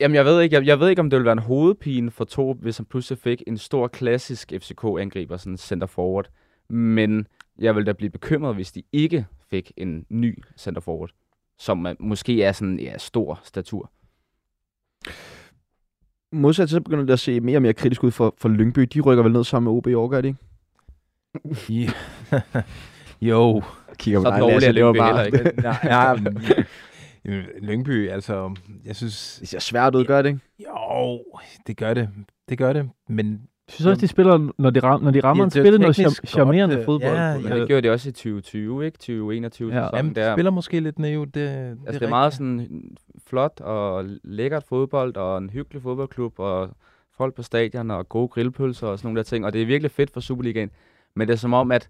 [0.00, 2.24] Jamen, jeg ved ikke, jeg, jeg ved ikke, om det ville være en hovedpine for
[2.24, 6.28] Torp, hvis han pludselig fik en stor klassisk FCK-angriber, sådan center forward.
[6.68, 7.26] Men
[7.58, 11.10] jeg vil da blive bekymret, hvis de ikke fik en ny center forward,
[11.58, 13.90] som måske er sådan, ja, stor statur.
[16.32, 18.80] Modsat så begynder det at se mere og mere kritisk ud for, for Lyngby.
[18.80, 20.40] De rykker vel ned sammen med OB i år, gør de ikke?
[23.20, 23.62] Jo.
[23.98, 25.52] Kigger Så dårlig er Lyngby heller ikke.
[25.62, 26.14] Nej, ja,
[27.60, 28.54] Lyngby, altså,
[28.84, 30.40] jeg synes, Det ser svært ud, gør det ikke?
[30.64, 31.20] jo,
[31.66, 32.08] det gør det.
[32.48, 33.26] Det gør det, men
[33.68, 35.78] Jeg synes også, de spiller, når de, ram, når de rammer Ja, en det spiller
[35.80, 37.16] noget char- charmerende godt, øh, fodbold.
[37.16, 37.58] ja, Men ja.
[37.58, 38.98] det gjorde de også i 2020, ikke?
[38.98, 39.78] 2021 Ja.
[39.80, 39.96] ja.
[39.96, 40.28] jamen, der.
[40.28, 41.26] de spiller måske lidt naiv.
[41.26, 42.82] Det, det, Altså, det er meget sådan
[43.26, 46.70] flot og lækkert fodbold, og en hyggelig fodboldklub, og
[47.16, 49.44] folk på stadion, og gode grillpølser og sådan nogle der ting.
[49.46, 50.70] Og det er virkelig fedt for Superligaen.
[51.16, 51.88] Men det er som om, at altså,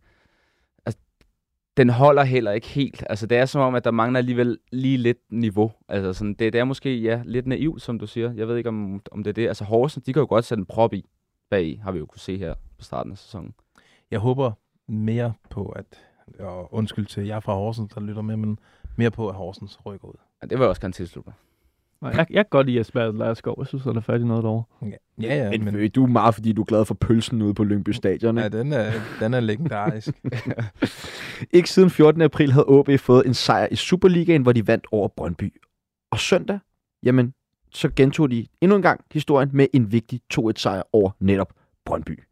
[1.79, 3.05] den holder heller ikke helt.
[3.11, 5.73] Altså, det er som om, at der mangler alligevel lige lidt niveau.
[5.89, 8.33] Altså, sådan, det, det er måske ja, lidt naivt, som du siger.
[8.33, 9.49] Jeg ved ikke, om, om det er det.
[9.49, 11.05] Altså, Horsens, de kan jo godt sætte en prop i
[11.51, 13.55] bag, har vi jo kunne se her på starten af sæsonen.
[14.11, 14.53] Jeg håber
[14.89, 15.85] mere på, at,
[16.39, 18.59] og undskyld til jer fra Horsens, der lytter med, men
[18.97, 20.15] mere på, at Horsens rykker ud.
[20.43, 21.35] Ja, det vil jeg også gerne tilslutte mig.
[22.03, 23.55] Jeg, jeg kan godt lide Jesper Lejerskov.
[23.59, 24.65] Jeg synes, han er færdig noget derovre.
[24.83, 27.43] Ja, ja, ja Men, men, men du er meget, fordi du er glad for pølsen
[27.43, 28.59] ude på Lyngby Stadion, ja ikke?
[28.59, 30.09] den, er, den er legendarisk.
[31.57, 32.23] Ikke siden 14.
[32.23, 35.61] april havde OB fået en sejr i Superligaen, hvor de vandt over Brøndby.
[36.11, 36.59] Og søndag,
[37.03, 37.35] jamen,
[37.73, 41.53] så gentog de endnu en gang historien med en vigtig 2-1-sejr over netop
[41.85, 42.28] Brøndby.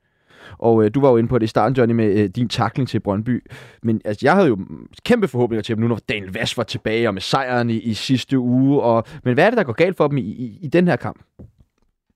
[0.59, 2.89] Og øh, du var jo inde på det i starten, Johnny, med øh, din takling
[2.89, 3.45] til Brøndby.
[3.83, 4.59] Men altså, jeg havde jo
[5.05, 7.95] kæmpe forhåbninger til dem nu, når Daniel Vass var tilbage, og med sejren i, i
[7.95, 8.83] sidste uge.
[8.83, 10.97] Og, men hvad er det, der går galt for dem i, i, i den her
[10.97, 11.19] kamp?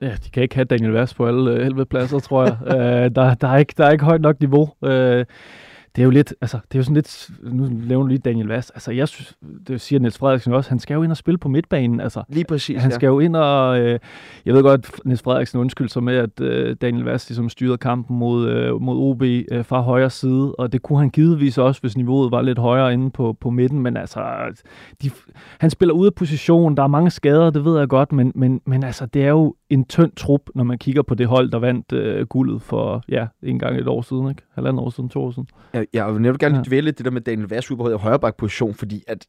[0.01, 2.57] Ja, de kan ikke have Daniel Vass på alle øh, 11 pladser, tror jeg.
[2.77, 4.71] øh, der, der, er ikke, der er ikke højt nok niveau.
[4.85, 5.25] Øh,
[5.97, 8.71] det er jo lidt, altså, det er jo sådan lidt, nu du lige Daniel Vass.
[8.71, 9.35] Altså, jeg synes,
[9.69, 12.01] det siger Niels Frederiksen også, han skal jo ind og spille på midtbanen.
[12.01, 13.81] Altså, Lige præcis, han skal jo ind og...
[13.81, 13.99] Øh,
[14.45, 18.19] jeg ved godt, Niels Frederiksen undskyld sig med, at øh, Daniel Vass ligesom styrede kampen
[18.19, 21.97] mod, øh, mod OB øh, fra højre side, og det kunne han givetvis også, hvis
[21.97, 24.21] niveauet var lidt højere inde på, på midten, men altså,
[25.03, 25.11] de,
[25.59, 28.61] han spiller ude af position, der er mange skader, det ved jeg godt, men, men,
[28.67, 31.59] men altså, det er jo en tynd trup, når man kigger på det hold, der
[31.59, 34.43] vandt øh, guldet for, ja, en gang et år siden, ikke?
[34.55, 35.49] Halvandet år siden, to år siden.
[35.75, 36.59] Jeg, jeg vil netop gerne Ja.
[36.59, 36.65] ja.
[36.69, 39.27] dvæle det der med Daniel Vass ude på højreback position, fordi at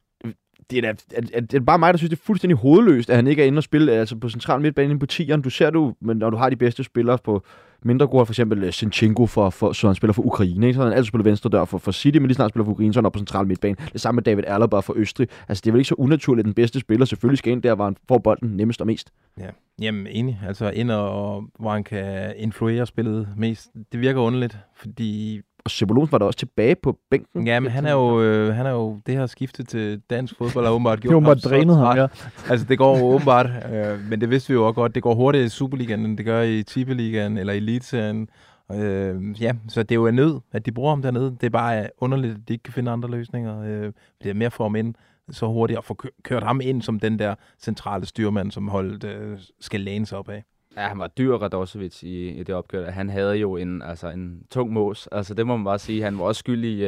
[0.70, 3.16] det er, at, at, det er bare mig, der synes, det er fuldstændig hovedløst, at
[3.16, 5.40] han ikke er inde og spille altså på central midtbane inde på 10'eren.
[5.40, 7.42] Du ser du, men når du har de bedste spillere på
[7.84, 10.76] mindre gode, for eksempel øh, Sinchenko, for, for, så han spiller for Ukraine, ikke?
[10.76, 12.92] så han altid spillet venstre dør for, for City, men lige snart spiller for Ukraine,
[12.92, 13.76] så er han op på central midtbane.
[13.92, 15.28] Det samme med David Alaba for Østrig.
[15.48, 17.74] Altså det er vel ikke så unaturligt, at den bedste spiller selvfølgelig skal ind der,
[17.74, 19.12] hvor han får bolden nemmest og mest.
[19.38, 19.48] Ja,
[19.80, 20.40] jamen enig.
[20.46, 23.68] Altså ind og hvor han kan influere spillet mest.
[23.92, 27.46] Det virker underligt, fordi og Cebolons var der også tilbage på bænken.
[27.46, 30.64] ja, men han er jo, øh, han er jo det her skifte til dansk fodbold
[30.64, 32.06] har åbenbart Det gjort bare så drænet ham, ja.
[32.50, 34.94] Altså det går åbenbart, øh, men det vidste vi jo også godt.
[34.94, 38.28] Det går hurtigere i Superligaen, end det gør i Tippeligaen eller i Eliteserien.
[38.72, 41.36] Øh, ja, så det er jo en nød, at de bruger ham dernede.
[41.40, 43.60] Det er bare underligt, at de ikke kan finde andre løsninger.
[43.62, 43.92] Øh,
[44.22, 44.94] det er mere for ham ind
[45.30, 49.04] så hurtigt og få kø- kørt ham ind som den der centrale styrmand, som holdet
[49.04, 50.44] øh, skal læne sig op af.
[50.76, 52.90] Ja, han var dyr, Radosevic, i, i det opgør.
[52.90, 55.08] Han havde jo en, altså, en tung mås.
[55.12, 56.02] Altså, det må man bare sige.
[56.02, 56.84] Han var også skyldig i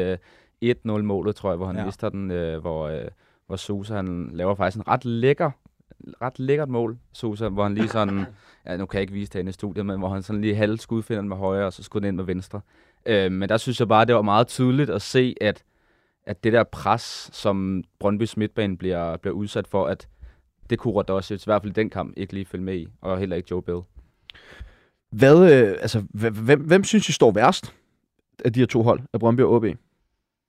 [0.67, 1.85] øh, 1-0-målet, tror jeg, hvor han Ja.
[1.85, 3.05] mister den, øh, hvor, øh,
[3.47, 5.51] hvor Sosa, han laver faktisk en ret lækker,
[6.23, 8.25] ret lækkert mål, Sosa, hvor han lige sådan,
[8.67, 10.55] ja, nu kan jeg ikke vise det inde i studiet, men hvor han sådan lige
[10.55, 12.61] halv skudfinder med højre, og så skudde den ind med venstre.
[13.07, 15.65] Øh, men der synes jeg bare, det var meget tydeligt at se, at,
[16.27, 20.09] at det der pres, som Brøndby's midtbane bliver, bliver udsat for, at
[20.71, 23.19] det kunne Radosevic, i hvert fald i den kamp, ikke lige følge med i, og
[23.19, 23.81] heller ikke Joe Bill.
[25.11, 27.75] Hvad, øh, altså, hvem, hvem, synes I står værst
[28.45, 29.65] af de her to hold, af Brøndby og OB?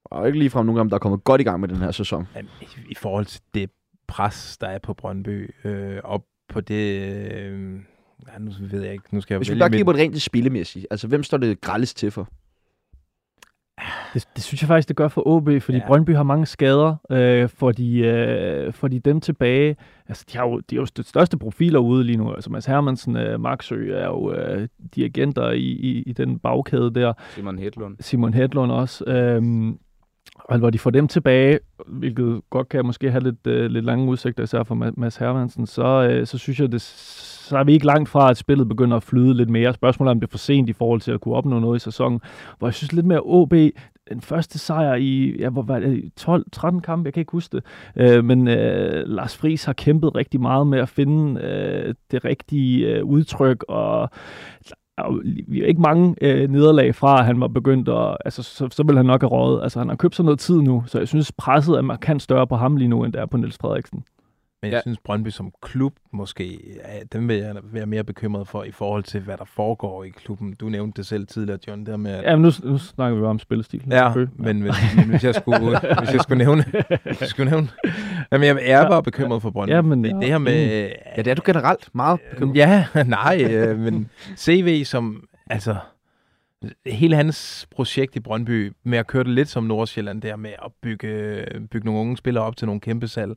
[0.06, 1.92] Og ikke ligefrem nogen af dem, der er kommet godt i gang med den her
[1.92, 2.28] sæson.
[2.36, 3.70] Jamen, i, I forhold til det
[4.08, 7.02] pres, der er på Brøndby, øh, og på det...
[7.34, 7.80] Øh,
[8.28, 10.22] ja, nu ved jeg ikke, nu skal jeg Hvis vi bare kigger på det rent
[10.22, 12.30] spillemæssigt, altså hvem står det grældest til for?
[14.16, 15.88] Det, det synes jeg faktisk, det gør for OB, fordi Ja.
[15.88, 16.96] Brøndby har mange skader.
[17.12, 19.76] Øh, får, de, øh, får de dem tilbage?
[20.08, 22.32] Altså, de har jo, de er jo de største profiler ude lige nu.
[22.34, 27.14] Altså, Mads Hermansen, øh, Marksø er jo øh, dirigenter i, i, i den bagkæde der.
[27.36, 27.96] Simon Hedlund.
[28.00, 29.04] Simon Hedlund også.
[29.08, 29.78] Øhm,
[30.36, 34.10] og hvor de får dem tilbage, hvilket godt kan måske have lidt, øh, lidt lange
[34.10, 37.74] udsigter, især for Ma- Mads Hermansen, så, øh, så synes jeg, det, så er vi
[37.74, 39.74] ikke langt fra, at spillet begynder at flyde lidt mere.
[39.74, 41.80] Spørgsmålet er, om det er for sent i forhold til at kunne opnå noget i
[41.84, 42.20] sæsonen.
[42.60, 43.54] Hvor jeg synes lidt mere OB,
[44.10, 47.66] den første sejr i, ja, hvor var det, 12-13 kampe, jeg kan ikke huske det.
[47.96, 52.88] Øh, men øh, Lars Friis har kæmpet rigtig meget med at finde øh, det rigtige
[52.88, 54.10] øh, udtryk, og
[55.48, 58.18] vi er ikke mange øh, nederlag fra, at han var begyndt at...
[58.26, 59.64] Altså, så, så vil han nok have rådet.
[59.64, 62.48] Altså, han har købt sig noget tid nu, så jeg synes, presset er markant større
[62.48, 64.04] på ham lige nu, end det er på Niels Frederiksen.
[64.66, 64.82] Men jeg Ja.
[64.82, 69.04] synes, Brøndby som klub måske, ja, dem vil jeg være mere bekymret for i forhold
[69.04, 70.54] til, hvad der foregår i klubben.
[70.60, 73.22] Du nævnte det selv tidligere, John, der med, at Ja, men nu, nu snakker vi
[73.22, 73.84] bare om spillestil.
[73.92, 74.34] Ja, Selvfølgelig.
[74.42, 74.60] men,
[74.96, 76.66] men hvis, jeg skulle, hvis jeg skulle nævne...
[77.04, 77.68] Hvis jeg skulle nævne
[78.32, 79.72] jamen, jeg er bare bekymret for Brøndby.
[79.72, 80.90] Ja, men det, ja, det her med...
[81.18, 82.56] Ja, det er du generelt meget bekymret.
[82.56, 85.28] Ja, nej, øh, men CV som...
[85.50, 85.76] Altså,
[86.86, 90.72] hele hans projekt i Brøndby med at køre det lidt som Nordsjælland der med at
[90.82, 93.32] bygge, bygge nogle unge spillere op til nogle kæmpe salg,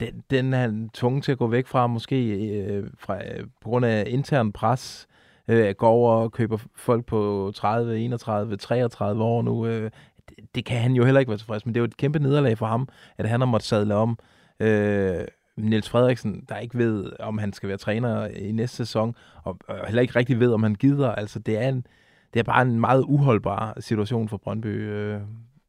[0.00, 2.28] den, den er han tvunget til at gå væk fra, måske
[2.58, 5.06] øh, fra, øh, på grund af intern pres,
[5.48, 9.66] øh, går over og køber folk på 30, 31, 33 år nu.
[9.66, 9.90] Øh,
[10.28, 11.74] det, det kan han jo heller ikke være tilfreds med.
[11.74, 12.88] Det er jo et kæmpe nederlag for ham,
[13.18, 14.18] at han har måttet sadle om.
[14.60, 15.24] Øh,
[15.56, 19.86] Niels Frederiksen, der ikke ved, om han skal være træner i næste sæson, og, og
[19.86, 21.12] heller ikke rigtig ved, om han gider.
[21.12, 21.86] Altså, det er, en,
[22.34, 24.90] det er bare en meget uholdbar situation for Brøndby.
[24.90, 25.20] Øh,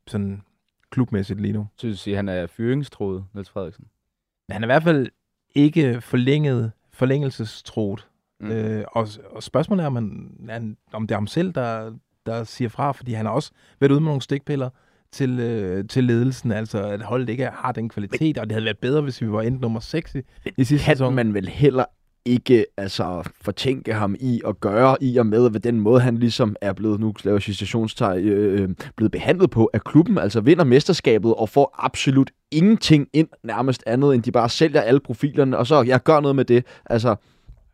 [0.08, 0.42] sådan
[0.90, 1.68] klubmæssigt lige nu.
[1.78, 3.86] Synes I, han er fyringstroet, Niels Frederiksen?
[4.48, 5.08] Men han er i hvert fald
[5.56, 8.08] ikke forlænget, forlængelsestroet.
[8.40, 8.52] Mm.
[8.52, 11.94] Øh, og, og spørgsmålet er, om, han, han, om det er ham selv, der,
[12.26, 14.70] der siger fra, fordi han har også været ude med nogle stikpiller
[15.12, 18.78] til, øh, til ledelsen, altså at holdet ikke har den kvalitet, og det havde været
[18.78, 20.22] bedre, hvis vi var endt nummer 6 i,
[20.58, 21.16] i sidste kan sæson.
[21.16, 21.86] man vel heller
[22.28, 26.56] ikke altså, fortænke ham i at gøre i og med, ved den måde, han ligesom
[26.62, 31.34] er blevet, nu laver citationstegn, øh, øh, blevet behandlet på af klubben, altså vinder mesterskabet
[31.34, 35.82] og får absolut ingenting ind nærmest andet, end de bare sælger alle profilerne, og så
[35.82, 36.66] jeg gør noget med det.
[36.86, 37.16] Altså,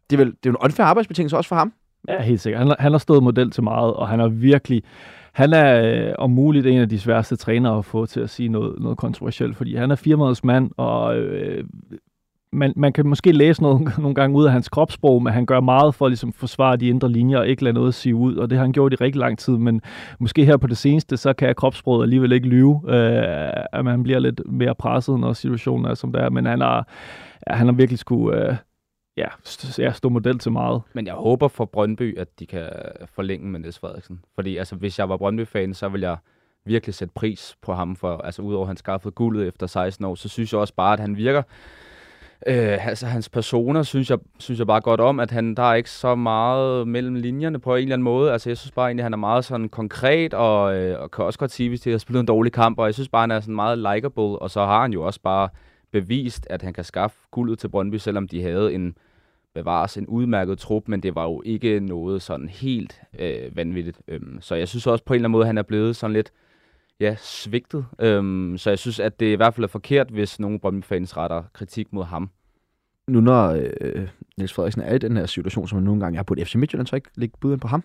[0.10, 1.74] det er, vel, det er jo en unfair arbejdsbetingelse også for ham.
[2.08, 2.68] Ja, helt sikkert.
[2.68, 4.84] Han, han har stået model til meget, og han er virkelig...
[5.34, 8.50] Han er øh, om muligt en af de sværeste trænere at få til at sige
[8.50, 11.64] noget, noget kontroversielt, fordi han er firmaets mand, og øh,
[12.54, 15.60] man, man kan måske læse noget, nogle gange ud af hans kropssprog, men han gør
[15.60, 18.36] meget for ligesom at ligesom, forsvare de indre linjer og ikke lade noget sige ud,
[18.36, 19.82] og det har han gjort i rigtig lang tid, men
[20.20, 24.20] måske her på det seneste, så kan kropssproget alligevel ikke lyve, øh, at man bliver
[24.20, 26.88] lidt mere presset, når situationen er som det er, men han har,
[27.50, 28.50] ja, han har virkelig skulle...
[28.50, 28.56] Øh,
[29.18, 30.82] ja, st- ja, stå model til meget.
[30.94, 32.70] Men jeg håber for Brøndby, at de kan
[33.06, 34.20] forlænge med Niels Frederiksen.
[34.36, 36.18] Fordi altså, hvis jeg var Brøndby-fan, så vil jeg
[36.66, 37.96] virkelig sætte pris på ham.
[37.96, 40.94] For, altså, udover at han skaffede guldet efter 16 år, så synes jeg også bare,
[40.94, 41.42] at han virker...
[42.48, 45.74] Øh, altså, hans personer synes jeg, synes jeg bare godt om, at han, der er
[45.74, 48.32] ikke så meget mellem linjerne på en eller anden måde.
[48.32, 51.26] Altså, jeg synes bare egentlig, at han er meget sådan konkret, og, øh, og kan
[51.26, 53.32] også godt sige, hvis det har spillet en dårlig kamp, og jeg synes bare, han
[53.32, 55.50] er sådan meget likable, og så har han jo også bare
[55.92, 58.96] bevist, at han kan skaffe guldet til Brøndby, selvom de havde en
[59.54, 64.02] bevares en udmærket trup, men det var jo ikke noget sådan helt øh, vanvittigt.
[64.08, 66.32] Øhm, så jeg synes også på en eller anden måde, han er blevet sådan lidt
[67.00, 67.86] ja, svigtet.
[68.00, 71.44] Øhm, så jeg synes, at det i hvert fald er forkert, hvis nogle Brøndby-fans retter
[71.54, 72.30] kritik mod ham.
[73.08, 73.50] Nu når
[73.82, 76.48] øh, Niels Frederiksen er i den her situation, som han nogle gange er på et
[76.48, 77.84] FC Midtjylland, så ikke lægge bud ind på ham.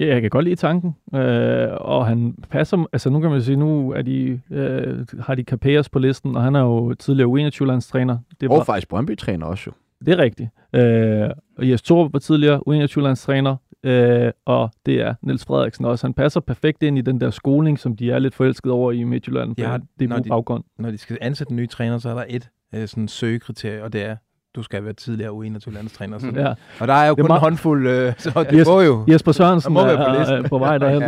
[0.00, 3.56] Ja, jeg kan godt lide tanken, øh, og han passer, altså nu kan man sige,
[3.56, 8.18] nu er de, øh, har de Capellas på listen, og han er jo tidligere U21-landstræner.
[8.40, 9.72] Det, Og var, faktisk Brøndby-træner også jo.
[10.06, 10.50] det er rigtigt.
[10.72, 16.06] Øh, og Jes Torup var tidligere U21-landstræner, øh, og det er Niels Frederiksen også.
[16.06, 19.04] Han passer perfekt ind i den der skoling, som de er lidt forelsket over i
[19.04, 19.54] Midtjylland.
[19.58, 20.64] Ja, det er baggrund.
[20.78, 23.92] Når de skal ansætte en ny træner, så er der et øh, sådan søgekriterie, og
[23.92, 24.16] det er,
[24.56, 26.18] du skal være tidligere U21-landstræner.
[26.18, 26.26] Så.
[26.36, 26.54] Ja.
[26.80, 28.66] Og der er jo Det kun meget- en håndfuld, øh, så det Yes.
[28.66, 29.04] går jo.
[29.08, 30.44] Jesper Sørensen må er, på listen.
[30.44, 31.02] er på vej derhen.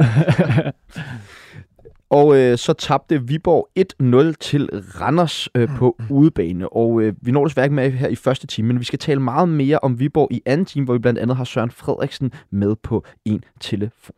[2.11, 3.69] Og øh, så tabte Viborg
[4.31, 4.69] 1-0 til
[5.01, 6.69] Randers øh, på udebane.
[6.69, 9.21] Og øh, vi når desværre ikke med her i første time, men vi skal tale
[9.21, 12.77] meget mere om Viborg i anden time, hvor vi blandt andet har Søren Frederiksen med
[12.83, 14.17] på en telefon.